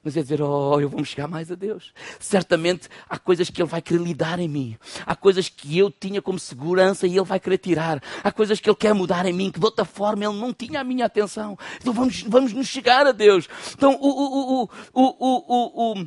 Mas 0.02 0.16
é 0.16 0.22
dizer, 0.22 0.40
oh, 0.40 0.80
eu 0.80 0.88
vou 0.88 1.00
me 1.00 1.04
chegar 1.04 1.28
mais 1.28 1.52
a 1.52 1.54
Deus. 1.54 1.92
Certamente 2.18 2.88
há 3.06 3.18
coisas 3.18 3.50
que 3.50 3.60
Ele 3.60 3.68
vai 3.68 3.82
querer 3.82 4.00
lidar 4.00 4.38
em 4.38 4.48
mim. 4.48 4.78
Há 5.04 5.14
coisas 5.14 5.50
que 5.50 5.76
eu 5.76 5.90
tinha 5.90 6.22
como 6.22 6.38
segurança 6.38 7.06
e 7.06 7.10
Ele 7.10 7.24
vai 7.24 7.38
querer 7.38 7.58
tirar. 7.58 8.02
Há 8.24 8.32
coisas 8.32 8.58
que 8.58 8.70
Ele 8.70 8.76
quer 8.76 8.94
mudar 8.94 9.26
em 9.26 9.32
mim, 9.34 9.50
que 9.50 9.60
de 9.60 9.64
outra 9.66 9.84
forma 9.84 10.24
Ele 10.24 10.40
não 10.40 10.54
tinha 10.54 10.80
a 10.80 10.84
minha 10.84 11.04
atenção. 11.04 11.58
Então 11.78 11.92
vamos, 11.92 12.22
vamos 12.22 12.54
nos 12.54 12.66
chegar 12.66 13.06
a 13.06 13.12
Deus. 13.12 13.46
Então, 13.74 13.94
o, 14.00 14.08
o, 14.08 14.62
o, 14.62 14.70
o, 14.94 15.04
o, 15.18 15.92
o, 15.92 16.00
uh, 16.00 16.06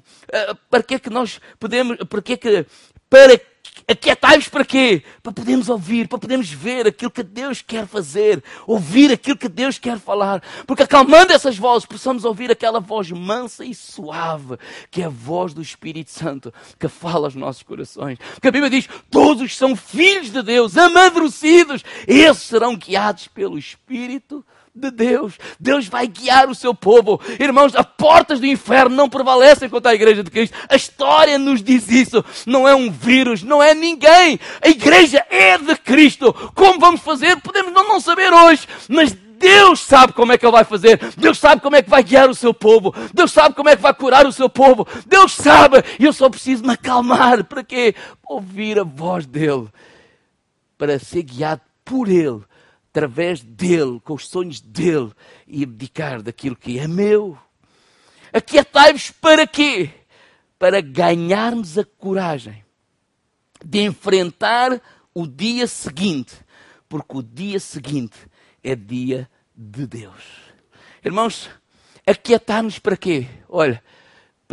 para 0.71 0.81
que 0.81 0.95
é 0.95 0.99
que 0.99 1.11
nós 1.11 1.39
podemos, 1.59 1.97
para 2.09 2.21
que 2.23 2.33
é 2.33 2.37
que, 2.37 2.65
para 3.07 3.39
Aquietai-vos 3.87 4.47
para 4.47 4.63
quê? 4.63 5.03
Para 5.21 5.33
podermos 5.33 5.67
ouvir, 5.67 6.07
para 6.07 6.17
podermos 6.17 6.49
ver 6.49 6.87
aquilo 6.87 7.11
que 7.11 7.23
Deus 7.23 7.61
quer 7.61 7.85
fazer, 7.85 8.41
ouvir 8.65 9.11
aquilo 9.11 9.37
que 9.37 9.49
Deus 9.49 9.77
quer 9.77 9.99
falar. 9.99 10.41
Porque 10.65 10.83
acalmando 10.83 11.33
essas 11.33 11.57
vozes, 11.57 11.85
possamos 11.85 12.23
ouvir 12.23 12.49
aquela 12.49 12.79
voz 12.79 13.11
mansa 13.11 13.65
e 13.65 13.75
suave, 13.75 14.57
que 14.89 15.01
é 15.01 15.05
a 15.05 15.09
voz 15.09 15.53
do 15.53 15.61
Espírito 15.61 16.11
Santo, 16.11 16.53
que 16.79 16.87
fala 16.87 17.27
aos 17.27 17.35
nossos 17.35 17.63
corações. 17.63 18.17
Porque 18.33 18.47
a 18.47 18.51
Bíblia 18.51 18.69
diz: 18.69 18.87
todos 19.11 19.55
são 19.55 19.75
filhos 19.75 20.31
de 20.31 20.41
Deus, 20.41 20.77
amadurecidos, 20.77 21.83
esses 22.07 22.43
serão 22.43 22.77
guiados 22.77 23.27
pelo 23.27 23.57
Espírito 23.57 24.45
de 24.75 24.89
Deus. 24.89 25.37
Deus 25.59 25.87
vai 25.87 26.07
guiar 26.07 26.49
o 26.49 26.55
seu 26.55 26.73
povo. 26.73 27.21
Irmãos, 27.39 27.75
as 27.75 27.85
portas 27.85 28.39
do 28.39 28.45
inferno 28.45 28.95
não 28.95 29.09
prevalecem 29.09 29.69
contra 29.69 29.91
a 29.91 29.95
igreja 29.95 30.23
de 30.23 30.31
Cristo. 30.31 30.55
A 30.67 30.75
história 30.75 31.37
nos 31.37 31.61
diz 31.61 31.89
isso. 31.89 32.23
Não 32.45 32.67
é 32.67 32.73
um 32.75 32.91
vírus, 32.91 33.43
não 33.43 33.61
é 33.61 33.73
ninguém. 33.73 34.39
A 34.61 34.67
igreja 34.67 35.23
é 35.29 35.57
de 35.57 35.75
Cristo. 35.75 36.33
Como 36.55 36.79
vamos 36.79 37.01
fazer? 37.01 37.39
Podemos 37.41 37.71
não, 37.71 37.87
não 37.87 37.99
saber 37.99 38.33
hoje, 38.33 38.67
mas 38.89 39.13
Deus 39.13 39.81
sabe 39.81 40.13
como 40.13 40.31
é 40.31 40.37
que 40.37 40.45
Ele 40.45 40.53
vai 40.53 40.63
fazer. 40.63 40.99
Deus 41.17 41.37
sabe 41.37 41.61
como 41.61 41.75
é 41.75 41.81
que 41.81 41.89
vai 41.89 42.01
guiar 42.01 42.29
o 42.29 42.35
seu 42.35 42.53
povo. 42.53 42.93
Deus 43.13 43.31
sabe 43.31 43.53
como 43.53 43.69
é 43.69 43.75
que 43.75 43.81
vai 43.81 43.93
curar 43.93 44.25
o 44.25 44.31
seu 44.31 44.49
povo. 44.49 44.87
Deus 45.05 45.33
sabe. 45.33 45.83
E 45.99 46.05
eu 46.05 46.13
só 46.13 46.29
preciso 46.29 46.63
me 46.63 46.73
acalmar. 46.73 47.43
Para 47.43 47.63
quê? 47.63 47.93
Ouvir 48.25 48.79
a 48.79 48.83
voz 48.83 49.25
dEle. 49.25 49.67
Para 50.77 50.97
ser 50.97 51.23
guiado 51.23 51.61
por 51.85 52.09
Ele 52.09 52.41
através 52.93 53.41
dele, 53.41 53.99
com 54.03 54.13
os 54.13 54.27
sonhos 54.27 54.61
dele, 54.61 55.11
e 55.47 55.63
abdicar 55.63 56.21
daquilo 56.21 56.55
que 56.55 56.77
é 56.77 56.87
meu. 56.87 57.35
Aquietai-vos 58.31 59.09
para 59.09 59.47
quê? 59.47 59.89
Para 60.59 60.79
ganharmos 60.79 61.75
a 61.79 61.83
coragem 61.83 62.63
de 63.65 63.81
enfrentar 63.81 64.79
o 65.11 65.25
dia 65.25 65.65
seguinte, 65.65 66.35
porque 66.87 67.17
o 67.17 67.23
dia 67.23 67.59
seguinte 67.59 68.17
é 68.63 68.75
dia 68.75 69.27
de 69.55 69.87
Deus. 69.87 70.23
Irmãos, 71.03 71.49
aquietar-nos 72.05 72.77
para 72.77 72.95
quê? 72.95 73.27
Olha, 73.49 73.83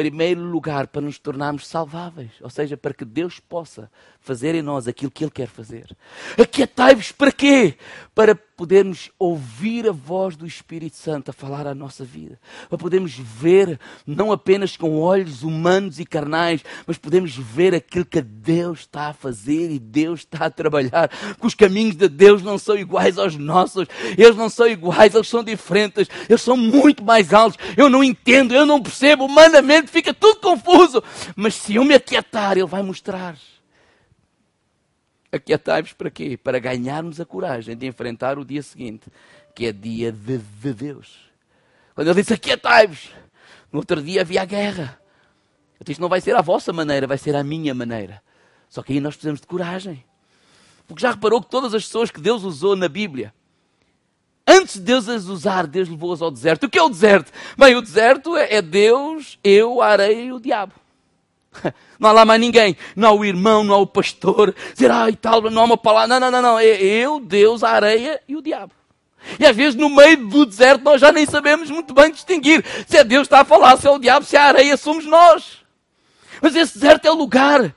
primeiro 0.01 0.41
lugar, 0.41 0.87
para 0.87 1.03
nos 1.03 1.19
tornarmos 1.19 1.67
salváveis, 1.67 2.31
ou 2.41 2.49
seja, 2.49 2.75
para 2.75 2.95
que 2.95 3.05
Deus 3.05 3.39
possa 3.39 3.91
fazer 4.19 4.55
em 4.55 4.63
nós 4.63 4.89
aquilo 4.89 5.11
que 5.11 5.23
Ele 5.23 5.31
quer 5.31 5.47
fazer. 5.47 5.95
Aquietai-vos 6.41 7.13
para 7.13 7.31
quê? 7.31 7.75
Para 8.15 8.35
podermos 8.61 9.11
ouvir 9.19 9.89
a 9.89 9.91
voz 9.91 10.37
do 10.37 10.47
Espírito 10.47 10.95
Santo 10.95 11.31
a 11.31 11.33
falar 11.33 11.67
à 11.67 11.75
nossa 11.75 12.05
vida, 12.05 12.39
para 12.69 12.77
podermos 12.77 13.15
ver, 13.15 13.81
não 14.07 14.31
apenas 14.31 14.77
com 14.77 14.99
olhos 15.01 15.43
humanos 15.43 15.99
e 15.99 16.05
carnais, 16.05 16.63
mas 16.87 16.99
podemos 16.99 17.35
ver 17.35 17.75
aquilo 17.75 18.05
que 18.05 18.21
Deus 18.21 18.81
está 18.81 19.07
a 19.07 19.13
fazer 19.15 19.71
e 19.71 19.79
Deus 19.79 20.21
está 20.21 20.45
a 20.45 20.51
trabalhar, 20.51 21.09
que 21.09 21.47
os 21.47 21.55
caminhos 21.55 21.97
de 21.97 22.07
Deus 22.07 22.43
não 22.43 22.59
são 22.59 22.77
iguais 22.77 23.17
aos 23.17 23.35
nossos, 23.35 23.89
eles 24.19 24.37
não 24.37 24.51
são 24.51 24.69
iguais, 24.69 25.15
eles 25.15 25.29
são 25.29 25.43
diferentes, 25.43 26.07
eles 26.29 26.43
são 26.43 26.55
muito 26.55 27.03
mais 27.03 27.33
altos. 27.33 27.59
Eu 27.79 27.89
não 27.89 28.05
entendo, 28.05 28.55
eu 28.55 28.67
não 28.67 28.83
percebo, 28.83 29.25
humanamente 29.25 29.91
fica 29.91 30.13
tudo 30.13 30.39
confuso, 30.39 31.03
mas 31.35 31.55
se 31.55 31.77
eu 31.77 31.85
me 31.87 31.95
aquietar, 31.95 32.59
Ele 32.59 32.67
vai 32.67 32.83
mostrar. 32.83 33.39
Aquietai-vos 35.33 35.93
para 35.93 36.11
quê? 36.11 36.37
Para 36.37 36.59
ganharmos 36.59 37.21
a 37.21 37.25
coragem 37.25 37.77
de 37.77 37.87
enfrentar 37.87 38.39
o 38.39 38.45
dia 38.45 38.63
seguinte, 38.63 39.07
que 39.55 39.67
é 39.67 39.73
dia 39.73 40.11
de, 40.11 40.39
de 40.39 40.73
Deus. 40.75 41.31
Quando 41.95 42.09
ele 42.09 42.21
disse 42.21 42.35
aquietai-vos, 42.35 43.11
no 43.71 43.79
outro 43.79 44.03
dia 44.03 44.23
havia 44.23 44.43
a 44.43 44.45
guerra. 44.45 45.01
Eu 45.79 45.85
disse, 45.85 46.01
não 46.01 46.09
vai 46.09 46.21
ser 46.21 46.35
a 46.35 46.43
vossa 46.43 46.73
maneira, 46.73 47.07
vai 47.07 47.17
ser 47.17 47.37
a 47.37 47.45
minha 47.45 47.75
maneira. 47.75 48.23
Só 48.69 48.83
que 48.83 48.93
aí 48.93 49.01
nós 49.01 49.15
precisamos 49.15 49.41
de 49.41 49.47
coragem. 49.47 50.05
Porque 50.87 51.03
já 51.03 51.13
reparou 51.13 51.41
que 51.41 51.49
todas 51.49 51.73
as 51.75 51.85
pessoas 51.85 52.11
que 52.11 52.21
Deus 52.21 52.43
usou 52.43 52.75
na 52.75 52.89
Bíblia, 52.89 53.33
antes 54.47 54.75
de 54.75 54.81
Deus 54.81 55.09
as 55.09 55.27
usar, 55.27 55.67
Deus 55.67 55.89
levou-as 55.89 56.21
ao 56.21 56.31
deserto. 56.31 56.65
O 56.65 56.69
que 56.69 56.79
é 56.79 56.83
o 56.83 56.89
deserto? 56.89 57.33
Bem, 57.57 57.77
o 57.77 57.83
deserto 57.83 58.37
é, 58.37 58.57
é 58.57 58.63
Deus, 58.63 59.39
eu, 59.45 59.81
a 59.81 59.89
areia 59.89 60.25
e 60.25 60.33
o 60.33 60.41
diabo. 60.41 60.75
Não 61.99 62.09
há 62.09 62.13
lá 62.13 62.25
mais 62.25 62.41
ninguém. 62.41 62.77
Não 62.97 63.09
há 63.09 63.13
o 63.13 63.25
irmão, 63.25 63.63
não 63.63 63.75
há 63.75 63.79
o 63.79 63.87
pastor. 63.87 64.55
Dizer, 64.73 64.91
ai, 64.91 65.13
tal, 65.13 65.43
não 65.51 65.61
há 65.61 65.65
uma 65.67 65.77
palavra. 65.77 66.09
Não, 66.09 66.21
não, 66.21 66.31
não, 66.31 66.41
não. 66.41 66.59
É 66.59 66.65
eu, 66.65 67.21
Deus, 67.21 67.63
a 67.63 67.71
areia 67.71 68.19
e 68.27 68.35
o 68.37 68.41
diabo. 68.41 68.73
E 69.39 69.45
às 69.45 69.55
vezes 69.55 69.75
no 69.75 69.91
meio 69.91 70.29
do 70.29 70.47
deserto 70.47 70.83
nós 70.83 71.01
já 71.01 71.13
nem 71.13 71.27
sabemos 71.27 71.71
muito 71.71 71.93
bem 71.93 72.11
distinguir 72.11 72.65
se 72.87 72.97
é 72.97 73.05
Deus 73.05 73.27
está 73.27 73.41
a 73.41 73.45
falar, 73.45 73.77
se 73.77 73.87
é 73.87 73.91
o 73.91 73.99
diabo, 73.99 74.25
se 74.25 74.35
é 74.35 74.41
a 74.41 74.45
areia, 74.45 74.77
somos 74.77 75.05
nós. 75.05 75.59
Mas 76.41 76.57
esse 76.57 76.75
deserto 76.75 77.05
é 77.05 77.11
o 77.11 77.15
lugar 77.15 77.75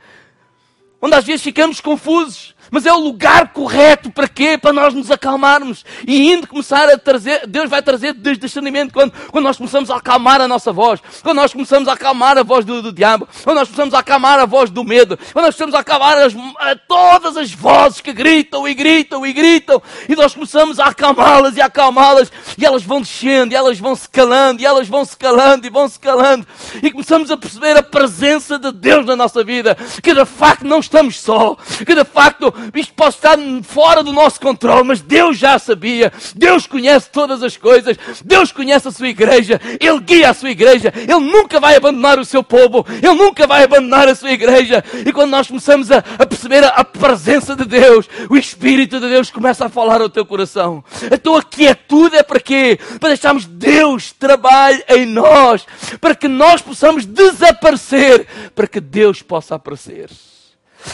onde 1.01 1.15
às 1.15 1.25
vezes 1.25 1.41
ficamos 1.41 1.81
confusos 1.81 2.52
mas 2.71 2.85
é 2.85 2.93
o 2.93 2.97
lugar 2.97 3.53
correto 3.53 4.11
para 4.11 4.27
quê? 4.27 4.57
Para 4.57 4.73
nós 4.73 4.93
nos 4.93 5.11
acalmarmos. 5.11 5.85
E 6.07 6.31
indo 6.31 6.47
começar 6.47 6.89
a 6.89 6.97
trazer, 6.97 7.45
Deus 7.47 7.69
vai 7.69 7.81
trazer 7.81 8.13
discernimento 8.13 8.93
quando, 8.93 9.13
quando 9.31 9.43
nós 9.43 9.57
começamos 9.57 9.89
a 9.89 9.97
acalmar 9.97 10.41
a 10.41 10.47
nossa 10.47 10.71
voz, 10.71 10.99
quando 11.21 11.37
nós 11.37 11.53
começamos 11.53 11.87
a 11.87 11.93
acalmar 11.93 12.37
a 12.37 12.43
voz 12.43 12.65
do, 12.65 12.81
do 12.81 12.91
diabo, 12.91 13.27
quando 13.43 13.57
nós 13.57 13.67
começamos 13.67 13.93
a 13.93 13.99
acalmar 13.99 14.39
a 14.39 14.45
voz 14.45 14.69
do 14.69 14.83
medo, 14.83 15.17
quando 15.31 15.45
nós 15.45 15.55
começamos 15.55 15.75
a 15.75 15.79
acalmar 15.79 16.17
as, 16.17 16.33
a 16.59 16.75
todas 16.75 17.37
as 17.37 17.51
vozes 17.51 18.01
que 18.01 18.13
gritam 18.13 18.67
e 18.67 18.73
gritam 18.73 19.25
e 19.25 19.33
gritam. 19.33 19.81
E 20.07 20.15
nós 20.15 20.33
começamos 20.33 20.79
a 20.79 20.85
acalmá-las 20.85 21.55
e 21.57 21.61
acalmá-las. 21.61 22.31
E 22.57 22.65
elas 22.65 22.83
vão 22.83 23.01
descendo 23.01 23.53
e 23.53 23.55
elas 23.55 23.79
vão 23.79 23.95
se 23.95 24.09
calando 24.09 24.61
e 24.61 24.65
elas 24.65 24.87
vão 24.87 25.05
se 25.05 25.17
calando 25.17 25.65
e 25.65 25.69
vão 25.69 25.87
se 25.87 25.99
calando. 25.99 26.45
E 26.81 26.91
começamos 26.91 27.31
a 27.31 27.37
perceber 27.37 27.77
a 27.77 27.83
presença 27.83 28.59
de 28.59 28.71
Deus 28.71 29.05
na 29.05 29.15
nossa 29.15 29.43
vida, 29.43 29.77
que 30.01 30.13
de 30.13 30.25
facto 30.25 30.65
não 30.65 30.79
estamos 30.79 31.19
só, 31.19 31.55
que 31.85 31.95
de 31.95 32.03
facto 32.03 32.52
isto 32.75 32.93
pode 32.93 33.15
estar 33.15 33.37
fora 33.63 34.03
do 34.03 34.13
nosso 34.13 34.39
controle, 34.39 34.87
mas 34.87 35.01
Deus 35.01 35.37
já 35.37 35.57
sabia. 35.59 36.11
Deus 36.35 36.67
conhece 36.67 37.09
todas 37.09 37.43
as 37.43 37.57
coisas. 37.57 37.97
Deus 38.23 38.51
conhece 38.51 38.87
a 38.87 38.91
sua 38.91 39.07
igreja. 39.07 39.59
Ele 39.79 39.99
guia 39.99 40.29
a 40.29 40.33
sua 40.33 40.51
igreja. 40.51 40.93
Ele 40.95 41.19
nunca 41.19 41.59
vai 41.59 41.75
abandonar 41.75 42.19
o 42.19 42.25
seu 42.25 42.43
povo. 42.43 42.85
Ele 42.89 43.13
nunca 43.13 43.47
vai 43.47 43.63
abandonar 43.63 44.07
a 44.07 44.15
sua 44.15 44.31
igreja. 44.31 44.83
E 45.05 45.11
quando 45.11 45.31
nós 45.31 45.47
começamos 45.47 45.91
a, 45.91 46.03
a 46.19 46.25
perceber 46.25 46.63
a, 46.63 46.69
a, 46.69 46.83
presença 46.83 47.55
de 47.55 47.65
Deus, 47.65 48.07
o 48.29 48.37
Espírito 48.37 48.99
de 48.99 49.09
Deus 49.09 49.31
começa 49.31 49.65
a 49.65 49.69
falar 49.69 50.01
ao 50.01 50.09
teu 50.09 50.25
coração. 50.25 50.83
A 51.11 51.43
quietude 51.43 52.15
é 52.15 52.23
para 52.23 52.39
quê? 52.39 52.79
Para 52.99 53.09
deixarmos 53.09 53.45
Deus 53.45 54.11
trabalhar 54.11 54.83
em 54.89 55.05
nós. 55.05 55.65
Para 55.99 56.15
que 56.15 56.27
nós 56.27 56.61
possamos 56.61 57.05
desaparecer. 57.05 58.27
Para 58.55 58.67
que 58.67 58.79
Deus 58.79 59.21
possa 59.21 59.55
aparecer. 59.55 60.09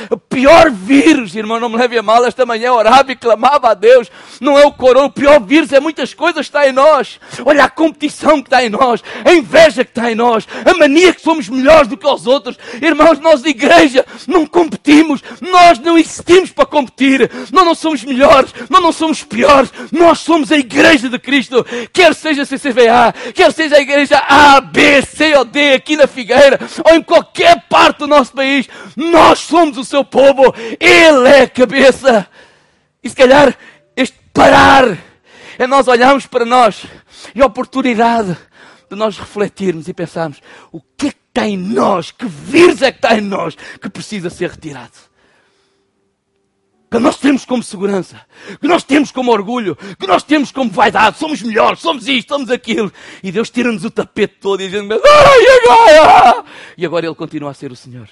O 0.09 0.17
pior 0.17 0.71
vírus, 0.71 1.35
irmão, 1.35 1.59
não 1.59 1.69
me 1.69 1.77
leve 1.77 1.97
a 1.97 2.03
mal, 2.03 2.25
esta 2.25 2.45
manhã 2.45 2.71
orava 2.73 3.11
e 3.11 3.15
clamava 3.15 3.69
a 3.69 3.73
Deus. 3.73 4.09
Não 4.39 4.57
é 4.57 4.65
o 4.65 4.71
corona, 4.71 5.07
o 5.07 5.11
pior 5.11 5.41
vírus 5.41 5.73
é 5.73 5.79
muitas 5.79 6.13
coisas 6.13 6.47
que 6.47 6.57
está 6.57 6.67
em 6.67 6.71
nós. 6.71 7.19
Olha 7.45 7.65
a 7.65 7.69
competição 7.69 8.41
que 8.41 8.47
está 8.47 8.63
em 8.63 8.69
nós, 8.69 9.03
a 9.25 9.33
inveja 9.33 9.83
que 9.83 9.91
está 9.91 10.11
em 10.11 10.15
nós, 10.15 10.47
a 10.65 10.73
mania 10.77 11.13
que 11.13 11.21
somos 11.21 11.49
melhores 11.49 11.87
do 11.87 11.97
que 11.97 12.07
os 12.07 12.27
outros. 12.27 12.57
Irmãos, 12.81 13.19
nós 13.19 13.41
de 13.41 13.49
igreja 13.49 14.05
não 14.27 14.45
competimos, 14.45 15.21
nós 15.41 15.79
não 15.79 15.97
existimos 15.97 16.51
para 16.51 16.65
competir. 16.65 17.29
Nós 17.51 17.65
não 17.65 17.75
somos 17.75 18.03
melhores, 18.03 18.53
nós 18.69 18.81
não 18.81 18.91
somos 18.91 19.23
piores, 19.23 19.71
nós 19.91 20.19
somos 20.19 20.51
a 20.51 20.57
igreja 20.57 21.09
de 21.09 21.17
Cristo. 21.17 21.65
Quer 21.91 22.13
seja 22.13 22.45
CCVA, 22.45 23.13
quer 23.33 23.51
seja 23.51 23.77
a 23.77 23.81
igreja 23.81 24.17
A, 24.17 24.61
B, 24.61 25.01
C 25.01 25.35
ou 25.35 25.45
D 25.45 25.73
aqui 25.73 25.95
na 25.95 26.07
Figueira, 26.07 26.59
ou 26.85 26.95
em 26.95 27.01
qualquer 27.01 27.63
parte 27.69 27.99
do 27.99 28.07
nosso 28.07 28.33
país, 28.33 28.67
nós 28.95 29.39
somos 29.39 29.77
o 29.79 29.85
seu 29.85 30.03
povo, 30.03 30.53
Ele 30.79 31.27
é 31.27 31.41
a 31.41 31.49
cabeça. 31.49 32.27
E 33.03 33.09
se 33.09 33.15
calhar 33.15 33.57
este 33.95 34.17
parar 34.33 34.97
é 35.57 35.67
nós 35.67 35.87
olharmos 35.87 36.25
para 36.25 36.45
nós 36.45 36.85
e 37.35 37.41
a 37.41 37.45
oportunidade 37.45 38.37
de 38.89 38.95
nós 38.95 39.17
refletirmos 39.17 39.87
e 39.87 39.93
pensarmos 39.93 40.41
o 40.71 40.81
que 40.97 41.07
é 41.07 41.11
que 41.11 41.17
está 41.27 41.47
em 41.47 41.57
nós, 41.57 42.11
que 42.11 42.25
vírus 42.25 42.81
é 42.81 42.91
que 42.91 42.97
está 42.97 43.17
em 43.17 43.21
nós 43.21 43.55
que 43.55 43.89
precisa 43.89 44.29
ser 44.29 44.49
retirado. 44.49 45.09
Que 46.91 46.97
nós 46.97 47.17
temos 47.17 47.45
como 47.45 47.61
segurança, 47.61 48.19
que 48.59 48.67
nós 48.67 48.83
temos 48.83 49.11
como 49.11 49.31
orgulho, 49.31 49.75
que 49.99 50.07
nós 50.07 50.23
temos 50.23 50.51
como 50.51 50.71
vaidade, 50.71 51.19
somos 51.19 51.39
melhores, 51.43 51.81
somos 51.81 52.07
isto, 52.07 52.29
somos 52.29 52.49
aquilo. 52.49 52.91
E 53.21 53.31
Deus 53.31 53.51
tira-nos 53.51 53.85
o 53.85 53.91
tapete 53.91 54.37
todo 54.39 54.63
e 54.63 54.69
diz: 54.69 54.81
Ai, 54.81 55.45
agora! 55.61 56.45
E 56.75 56.83
agora 56.83 57.05
Ele 57.05 57.13
continua 57.13 57.51
a 57.51 57.53
ser 57.53 57.71
o 57.71 57.75
Senhor. 57.75 58.09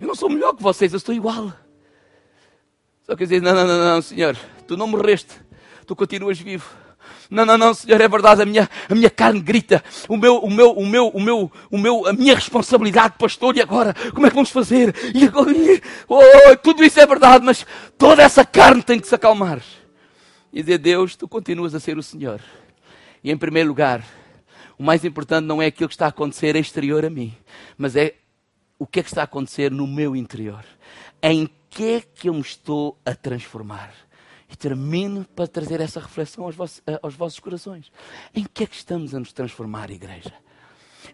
Eu 0.00 0.06
não 0.06 0.14
sou 0.14 0.30
melhor 0.30 0.54
que 0.54 0.62
vocês, 0.62 0.92
eu 0.92 0.96
estou 0.96 1.14
igual. 1.14 1.52
Só 3.02 3.14
quer 3.14 3.24
dizer, 3.24 3.42
não, 3.42 3.54
não, 3.54 3.66
não, 3.66 3.84
não, 3.84 4.02
Senhor, 4.02 4.36
tu 4.66 4.76
não 4.76 4.86
morreste, 4.86 5.34
tu 5.86 5.94
continuas 5.94 6.38
vivo. 6.38 6.68
Não, 7.28 7.44
não, 7.44 7.58
não, 7.58 7.74
Senhor, 7.74 8.00
é 8.00 8.08
verdade, 8.08 8.42
a 8.42 8.46
minha, 8.46 8.68
a 8.88 8.94
minha 8.94 9.10
carne 9.10 9.40
grita, 9.40 9.84
o 10.08 10.16
meu, 10.16 10.38
o 10.38 10.50
meu, 10.50 10.72
o 10.72 10.86
meu, 10.86 11.08
o 11.08 11.20
meu, 11.20 11.52
o 11.70 11.78
meu, 11.78 12.06
a 12.06 12.12
minha 12.12 12.34
responsabilidade, 12.34 13.14
pastor, 13.18 13.56
e 13.56 13.60
agora? 13.60 13.94
Como 14.14 14.26
é 14.26 14.30
que 14.30 14.34
vamos 14.34 14.50
fazer? 14.50 14.94
E 15.14 15.24
agora, 15.24 15.50
oh, 16.08 16.56
tudo 16.56 16.82
isso 16.82 16.98
é 16.98 17.06
verdade, 17.06 17.44
mas 17.44 17.66
toda 17.98 18.22
essa 18.22 18.44
carne 18.44 18.82
tem 18.82 18.98
que 18.98 19.06
se 19.06 19.14
acalmar. 19.14 19.62
E 20.52 20.62
dizer, 20.62 20.78
Deus, 20.78 21.14
tu 21.14 21.28
continuas 21.28 21.74
a 21.74 21.80
ser 21.80 21.98
o 21.98 22.02
Senhor. 22.02 22.40
E 23.22 23.30
em 23.30 23.36
primeiro 23.36 23.68
lugar, 23.68 24.04
o 24.78 24.82
mais 24.82 25.04
importante 25.04 25.44
não 25.44 25.60
é 25.60 25.66
aquilo 25.66 25.88
que 25.88 25.94
está 25.94 26.06
a 26.06 26.08
acontecer 26.08 26.56
exterior 26.56 27.04
a 27.04 27.10
mim, 27.10 27.34
mas 27.76 27.94
é 27.94 28.14
o 28.80 28.86
que 28.86 29.00
é 29.00 29.02
que 29.02 29.10
está 29.10 29.20
a 29.20 29.24
acontecer 29.24 29.70
no 29.70 29.86
meu 29.86 30.16
interior. 30.16 30.64
Em 31.22 31.48
que 31.68 31.96
é 31.96 32.00
que 32.00 32.30
eu 32.30 32.34
me 32.34 32.40
estou 32.40 32.98
a 33.04 33.14
transformar? 33.14 33.92
E 34.48 34.56
termino 34.56 35.26
para 35.36 35.46
trazer 35.46 35.82
essa 35.82 36.00
reflexão 36.00 36.44
aos 36.44 36.56
vossos, 36.56 36.82
eh, 36.86 36.98
aos 37.02 37.14
vossos 37.14 37.38
corações. 37.38 37.92
Em 38.34 38.42
que 38.42 38.64
é 38.64 38.66
que 38.66 38.74
estamos 38.74 39.14
a 39.14 39.20
nos 39.20 39.34
transformar, 39.34 39.90
igreja? 39.90 40.32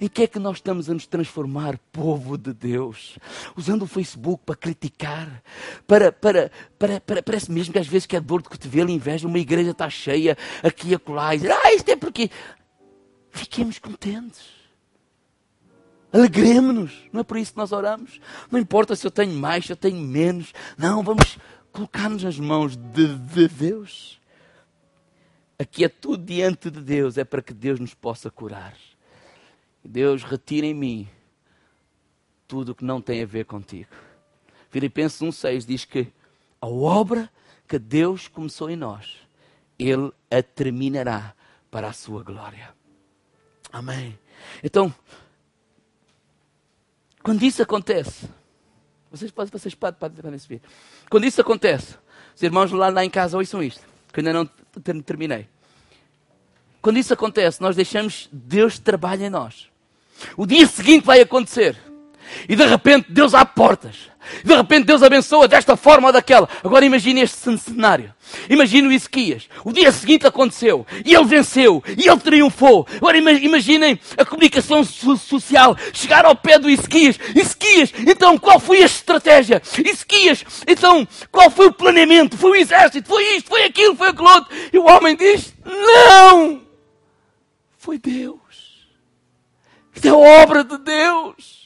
Em 0.00 0.07
que 0.07 0.22
é 0.22 0.26
que 0.29 0.38
nós 0.38 0.59
estamos 0.59 0.88
a 0.88 0.94
nos 0.94 1.09
transformar, 1.09 1.76
povo 1.90 2.38
de 2.38 2.55
Deus? 2.55 3.18
Usando 3.57 3.83
o 3.83 3.87
Facebook 3.87 4.44
para 4.46 4.55
criticar, 4.55 5.42
para, 5.88 6.12
para, 6.12 6.52
para, 6.79 7.00
para 7.00 7.20
parece 7.20 7.50
mesmo 7.50 7.72
que 7.72 7.81
às 7.81 7.88
vezes 7.88 8.07
que 8.07 8.14
é 8.14 8.20
dor 8.20 8.42
de 8.42 8.48
cotovelo, 8.48 8.90
inveja, 8.90 9.26
uma 9.26 9.40
igreja 9.40 9.72
está 9.72 9.90
cheia, 9.90 10.38
aqui 10.62 10.90
e 10.90 10.94
acolá, 10.94 11.35
e 11.35 11.38
dizer, 11.38 11.52
ah, 11.52 11.74
isto 11.74 11.88
é 11.88 11.96
porque... 11.96 12.31
Fiquemos 13.33 13.79
contentes. 13.79 14.65
Alegremos-nos. 16.16 16.92
Não 17.12 17.20
é 17.20 17.24
por 17.24 17.37
isso 17.37 17.52
que 17.52 17.59
nós 17.59 17.72
oramos. 17.72 18.18
Não 18.50 18.59
importa 18.59 18.96
se 18.96 19.07
eu 19.07 19.11
tenho 19.11 19.35
mais, 19.35 19.66
se 19.66 19.72
eu 19.72 19.76
tenho 19.76 20.00
menos. 20.00 20.55
Não, 20.79 21.02
vamos 21.02 21.38
colocar-nos 21.70 22.22
nas 22.22 22.38
mãos 22.38 22.74
de, 22.74 23.18
de 23.18 23.48
Deus. 23.48 24.18
Aqui 25.59 25.85
é 25.85 25.90
tudo 25.90 26.24
diante 26.24 26.70
de 26.70 26.81
Deus, 26.81 27.18
é 27.18 27.24
para 27.24 27.42
que 27.42 27.52
Deus 27.52 27.79
nos 27.79 27.92
possa 27.92 28.31
curar. 28.31 28.74
Deus 29.85 30.22
retira 30.22 30.66
em 30.66 30.72
mim 30.72 31.09
tudo 32.48 32.72
o 32.72 32.74
que 32.74 32.85
não 32.85 33.00
tem 33.00 33.22
a 33.22 33.26
ver 33.26 33.44
contigo. 33.44 33.90
Filipenses 34.70 35.20
1,6 35.20 35.66
diz 35.66 35.85
que 35.85 36.09
a 36.62 36.66
obra 36.66 37.31
que 37.68 37.79
Deus 37.79 38.26
começou 38.26 38.70
em 38.70 38.76
nós, 38.76 39.18
Ele 39.79 40.11
a 40.31 40.42
terminará 40.42 41.35
para 41.70 41.88
a 41.88 41.92
sua 41.92 42.22
glória. 42.22 42.74
Amém. 43.70 44.18
Então, 44.62 44.94
quando 47.27 47.43
isso 47.43 47.61
acontece, 47.61 48.29
vocês 49.11 49.33
podem, 49.33 49.51
vocês 49.51 49.75
podem, 49.75 49.99
podem, 49.99 50.39
ver. 50.49 50.62
Quando 51.11 51.25
isso 51.25 51.41
acontece, 51.41 51.97
os 52.33 52.41
irmãos 52.41 52.71
lá, 52.71 52.89
lá 52.89 53.05
em 53.05 53.11
casa 53.11 53.37
ouçam 53.37 53.61
isto, 53.61 53.85
que 54.12 54.21
ainda 54.21 54.33
não 54.33 54.49
terminei. 55.03 55.49
Quando 56.81 57.01
isso 57.01 57.12
acontece, 57.12 57.61
nós 57.61 57.75
deixamos 57.75 58.29
Deus 58.31 58.79
trabalhar 58.79 59.27
em 59.27 59.31
nós. 59.31 59.69
O 60.37 60.47
dia 60.47 60.69
seguinte 60.69 61.05
vai 61.05 61.21
acontecer. 61.21 61.77
E 62.49 62.57
de 62.57 62.65
repente 62.67 63.07
Deus 63.11 63.35
abre 63.35 63.55
portas, 63.55 63.97
De 64.45 64.55
repente 64.55 64.87
Deus 64.87 65.03
abençoa 65.03 65.49
desta 65.49 65.77
forma 65.77 66.09
ou 66.09 66.12
daquela. 66.12 66.49
Agora 66.62 66.85
imagine 66.85 67.21
este 67.21 67.59
cenário. 67.59 68.12
Imagine 68.49 68.89
o 68.89 68.93
Ezequias. 68.93 69.49
O 69.65 69.73
dia 69.73 69.93
seguinte 69.93 70.27
aconteceu. 70.27 70.87
E 71.05 71.15
ele 71.15 71.25
venceu. 71.25 71.83
E 71.97 72.09
ele 72.09 72.21
triunfou. 72.21 72.87
Agora 72.97 73.17
imaginem 73.17 73.99
a 74.17 74.25
comunicação 74.25 74.85
social. 74.85 75.77
Chegar 75.93 76.25
ao 76.25 76.35
pé 76.35 76.59
do 76.59 76.69
Ezequias. 76.69 77.19
Ezequias, 77.35 77.93
então 78.07 78.37
qual 78.39 78.59
foi 78.59 78.83
a 78.83 78.87
estratégia? 78.87 79.62
Ezequias, 79.85 80.45
então 80.67 81.07
qual 81.31 81.51
foi 81.51 81.67
o 81.67 81.73
planeamento? 81.73 82.37
Foi 82.37 82.51
o 82.51 82.57
exército? 82.57 83.09
Foi 83.09 83.23
isto? 83.37 83.49
Foi 83.49 83.65
aquilo? 83.65 83.97
Foi 83.97 84.09
aquilo 84.09 84.29
outro? 84.29 84.57
E 84.73 84.79
o 84.79 84.87
homem 84.87 85.17
diz, 85.17 85.55
não! 85.65 86.62
Foi 87.77 87.99
Deus. 87.99 88.37
Isto 89.95 90.09
é 90.09 90.12
obra 90.12 90.65
de 90.65 90.77
Deus 90.79 91.65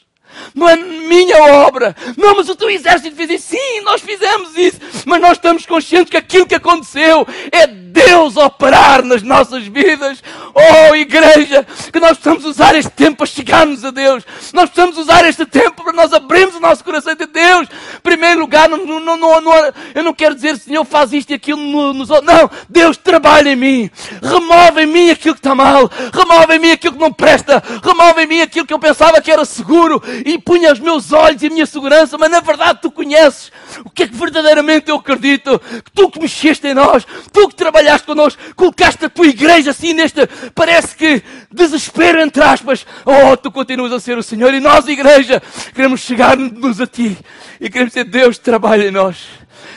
não 0.55 0.69
é 0.69 0.77
minha 0.77 1.43
obra. 1.67 1.95
Não, 2.17 2.37
mas 2.37 2.49
o 2.49 2.57
teu 2.57 2.71
exército 2.71 3.17
fez 3.17 3.31
isso. 3.31 3.49
Sim, 3.51 3.81
nós 3.83 4.01
fizemos 4.01 4.57
isso. 4.57 4.79
Mas 5.05 5.21
nós 5.21 5.33
estamos 5.33 5.67
conscientes 5.67 6.11
que 6.11 6.17
aquilo 6.17 6.47
que 6.47 6.55
aconteceu 6.55 7.27
é 7.53 7.67
Deus 7.67 8.37
operar 8.37 9.05
nas 9.05 9.23
nossas 9.23 9.67
vidas. 9.67 10.23
Oh, 10.55 10.95
igreja, 10.95 11.67
que 11.93 12.01
nós 12.01 12.13
precisamos 12.13 12.45
usar 12.45 12.75
este 12.75 12.91
tempo 12.91 13.19
para 13.19 13.27
chegarmos 13.27 13.85
a 13.85 13.91
Deus. 13.91 14.25
Nós 14.53 14.71
precisamos 14.71 14.99
usar 14.99 15.25
este 15.27 15.45
tempo 15.45 15.83
para 15.83 15.93
nós 15.93 16.13
abrirmos 16.13 16.55
o 16.55 16.61
nosso 16.61 16.85
coração 16.85 17.15
de 17.15 17.27
Deus. 17.27 17.69
Em 17.97 18.01
primeiro 18.03 18.41
lugar, 18.41 18.69
não, 18.69 18.85
não, 18.85 19.01
não, 19.01 19.41
não, 19.41 19.73
eu 19.95 20.03
não 20.03 20.13
quero 20.13 20.35
dizer, 20.35 20.57
Senhor, 20.57 20.85
faz 20.85 21.13
isto 21.13 21.31
e 21.31 21.35
aquilo 21.35 21.61
nos 21.93 22.11
outros. 22.11 22.33
Não, 22.33 22.51
Deus 22.69 22.97
trabalha 22.97 23.51
em 23.51 23.57
mim. 23.57 23.91
Remove 24.23 24.83
em 24.83 24.87
mim 24.87 25.11
aquilo 25.11 25.35
que 25.35 25.41
está 25.41 25.55
mal. 25.55 25.91
Remove 26.13 26.55
em 26.55 26.59
mim 26.59 26.71
aquilo 26.71 26.95
que 26.95 27.01
não 27.01 27.13
presta. 27.13 27.63
Remove 27.83 28.23
em 28.23 28.27
mim 28.27 28.41
aquilo 28.41 28.67
que 28.67 28.75
eu 28.75 28.79
pensava 28.79 29.21
que 29.21 29.31
era 29.31 29.45
seguro 29.45 30.03
e 30.25 30.39
punha 30.39 30.73
os 30.73 30.79
meus 30.79 31.13
olhos 31.13 31.43
e 31.43 31.47
a 31.47 31.51
minha 31.51 31.67
segurança, 31.67 32.17
mas 32.19 32.31
na 32.31 32.41
verdade 32.41 32.81
tu 32.83 32.91
conheces 32.91 33.51
o 33.85 33.91
que 33.91 34.05
é 34.05 34.07
que 34.07 34.15
verdadeiramente 34.15 34.91
eu 34.91 34.97
acredito, 34.97 35.59
que 35.59 35.91
tu 35.93 36.11
que 36.11 36.21
mexeste 36.21 36.67
em 36.67 36.75
nós, 36.75 37.07
tu 37.33 37.49
que 37.49 37.55
trabalhaste 37.55 38.07
connosco, 38.07 38.41
colocaste 38.55 39.05
a 39.05 39.11
tua 39.11 39.27
igreja 39.27 39.71
assim 39.71 39.93
neste, 39.93 40.27
parece 40.55 40.97
que 40.97 41.23
desespero 41.51 42.21
entre 42.21 42.43
aspas, 42.43 42.87
oh, 43.05 43.37
tu 43.37 43.51
continuas 43.51 43.93
a 43.93 44.01
ser 44.01 44.19
o 44.19 44.23
Senhor 44.23 44.53
e 44.55 44.61
nós, 44.61 44.87
igreja, 44.87 45.43
queremos 45.75 46.01
chegar-nos 46.01 46.81
a 46.81 46.87
ti 46.87 47.17
e 47.61 47.69
queremos 47.69 47.93
dizer, 47.93 48.05
Deus 48.05 48.39
trabalha 48.39 48.89
em 48.89 48.91
nós, 48.91 49.19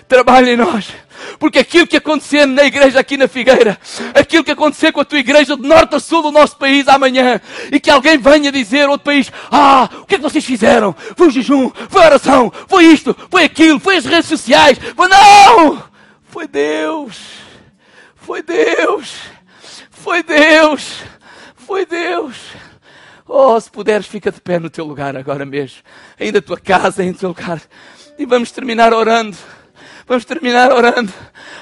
trabalha 0.07 0.51
em 0.51 0.57
nós. 0.57 0.87
Porque 1.39 1.59
aquilo 1.59 1.87
que 1.87 1.97
acontecer 1.97 2.45
na 2.45 2.63
igreja 2.63 2.99
aqui 2.99 3.17
na 3.17 3.27
Figueira, 3.27 3.79
aquilo 4.13 4.43
que 4.43 4.51
acontecer 4.51 4.91
com 4.91 5.01
a 5.01 5.05
tua 5.05 5.19
igreja 5.19 5.55
de 5.55 5.67
norte 5.67 5.95
a 5.95 5.99
sul 5.99 6.21
do 6.21 6.31
nosso 6.31 6.57
país 6.57 6.87
amanhã, 6.87 7.39
e 7.71 7.79
que 7.79 7.89
alguém 7.89 8.17
venha 8.17 8.51
dizer 8.51 8.89
outro 8.89 9.05
país, 9.05 9.31
ah, 9.51 9.89
o 10.01 10.05
que 10.05 10.15
é 10.15 10.17
que 10.17 10.23
vocês 10.23 10.45
fizeram? 10.45 10.95
Foi 11.15 11.27
o 11.27 11.31
jejum, 11.31 11.71
foi 11.89 12.03
a 12.03 12.05
oração, 12.05 12.51
foi 12.67 12.85
isto, 12.85 13.15
foi 13.29 13.43
aquilo, 13.43 13.79
foi 13.79 13.97
as 13.97 14.05
redes 14.05 14.27
sociais, 14.27 14.77
foi 14.95 15.07
não! 15.07 15.83
Foi 16.33 16.47
Deus, 16.47 17.19
foi 18.15 18.41
Deus, 18.41 19.15
foi 19.91 20.23
Deus, 20.23 21.03
foi 21.55 21.85
Deus. 21.85 22.35
Oh, 23.27 23.59
se 23.59 23.69
puderes, 23.69 24.07
fica 24.07 24.31
de 24.31 24.41
pé 24.41 24.59
no 24.59 24.69
teu 24.69 24.83
lugar 24.83 25.15
agora 25.15 25.45
mesmo. 25.45 25.81
Ainda 26.19 26.41
tua 26.41 26.59
casa, 26.59 27.03
em 27.03 27.13
teu 27.13 27.29
lugar. 27.29 27.61
E 28.17 28.25
vamos 28.25 28.51
terminar 28.51 28.93
orando. 28.93 29.37
Vamos 30.05 30.25
terminar 30.25 30.71
orando, 30.71 31.13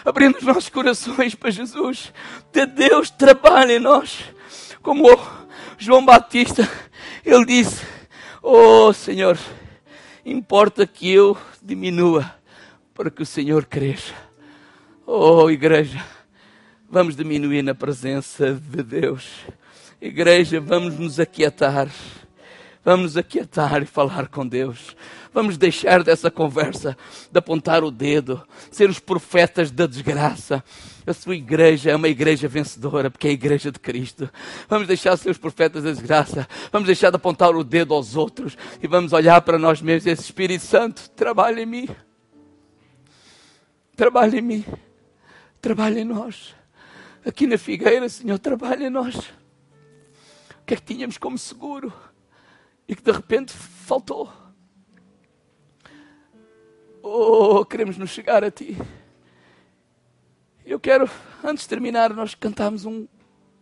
abrindo 0.03 0.37
os 0.37 0.43
nossos 0.43 0.69
corações 0.69 1.35
para 1.35 1.51
Jesus. 1.51 2.11
De 2.51 2.65
Deus 2.65 3.09
trabalha 3.11 3.73
em 3.73 3.79
nós. 3.79 4.23
Como 4.81 5.07
João 5.77 6.03
Batista, 6.03 6.67
ele 7.23 7.45
disse: 7.45 7.85
Oh 8.41 8.91
Senhor, 8.93 9.37
importa 10.25 10.87
que 10.87 11.11
eu 11.11 11.37
diminua 11.61 12.33
para 12.93 13.11
que 13.11 13.21
o 13.21 13.25
Senhor 13.25 13.65
cresça. 13.65 14.13
Oh 15.05 15.49
igreja, 15.49 16.03
vamos 16.89 17.15
diminuir 17.15 17.61
na 17.61 17.75
presença 17.75 18.53
de 18.53 18.81
Deus. 18.81 19.29
Igreja, 20.01 20.59
vamos 20.59 20.97
nos 20.97 21.19
aquietar. 21.19 21.87
Vamos 22.83 23.13
nos 23.13 23.17
aquietar 23.17 23.83
e 23.83 23.85
falar 23.85 24.27
com 24.27 24.45
Deus. 24.45 24.95
Vamos 25.31 25.55
deixar 25.55 26.03
dessa 26.03 26.31
conversa 26.31 26.97
de 27.31 27.37
apontar 27.37 27.83
o 27.83 27.91
dedo, 27.91 28.41
ser 28.71 28.89
os 28.89 28.99
profetas 28.99 29.69
da 29.69 29.85
desgraça. 29.85 30.63
A 31.05 31.13
sua 31.13 31.35
igreja 31.35 31.91
é 31.91 31.95
uma 31.95 32.07
igreja 32.07 32.47
vencedora, 32.47 33.11
porque 33.11 33.27
é 33.27 33.29
a 33.29 33.33
igreja 33.33 33.71
de 33.71 33.79
Cristo. 33.79 34.29
Vamos 34.67 34.87
deixar 34.87 35.13
de 35.13 35.21
ser 35.21 35.29
os 35.29 35.37
profetas 35.37 35.83
da 35.83 35.91
desgraça. 35.91 36.47
Vamos 36.71 36.87
deixar 36.87 37.11
de 37.11 37.17
apontar 37.17 37.55
o 37.55 37.63
dedo 37.63 37.93
aos 37.93 38.15
outros 38.15 38.57
e 38.81 38.87
vamos 38.87 39.13
olhar 39.13 39.41
para 39.43 39.59
nós 39.59 39.79
mesmos. 39.79 40.07
Esse 40.07 40.23
Espírito 40.23 40.65
Santo 40.65 41.07
trabalha 41.11 41.61
em 41.61 41.67
mim. 41.67 41.87
Trabalha 43.95 44.39
em 44.39 44.41
mim. 44.41 44.65
Trabalha 45.61 45.99
em 45.99 46.05
nós. 46.05 46.55
Aqui 47.23 47.45
na 47.45 47.59
Figueira, 47.59 48.09
Senhor, 48.09 48.39
trabalha 48.39 48.87
em 48.87 48.89
nós. 48.89 49.15
O 49.15 50.65
que 50.65 50.73
é 50.73 50.77
que 50.77 50.95
tínhamos 50.95 51.19
como 51.19 51.37
seguro? 51.37 51.93
E 52.91 52.95
que 52.95 53.01
de 53.01 53.11
repente 53.11 53.53
faltou. 53.53 54.29
Oh, 57.01 57.63
queremos 57.63 57.97
nos 57.97 58.09
chegar 58.09 58.43
a 58.43 58.51
Ti. 58.51 58.77
Eu 60.65 60.77
quero, 60.77 61.09
antes 61.41 61.63
de 61.63 61.69
terminar, 61.69 62.13
nós 62.13 62.35
cantarmos 62.35 62.83
um, 62.83 63.07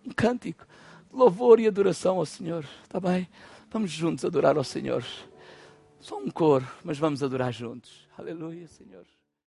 um 0.04 0.10
cântico 0.16 0.66
de 1.12 1.16
louvor 1.16 1.60
e 1.60 1.68
adoração 1.68 2.18
ao 2.18 2.26
Senhor. 2.26 2.66
Está 2.82 3.00
bem? 3.00 3.30
Vamos 3.70 3.92
juntos 3.92 4.26
adorar 4.26 4.58
ao 4.58 4.64
Senhor. 4.64 5.06
Só 6.00 6.18
um 6.18 6.32
coro, 6.32 6.68
mas 6.84 6.98
vamos 6.98 7.22
adorar 7.22 7.54
juntos. 7.54 8.08
Aleluia, 8.18 8.68
Senhor. 8.68 9.06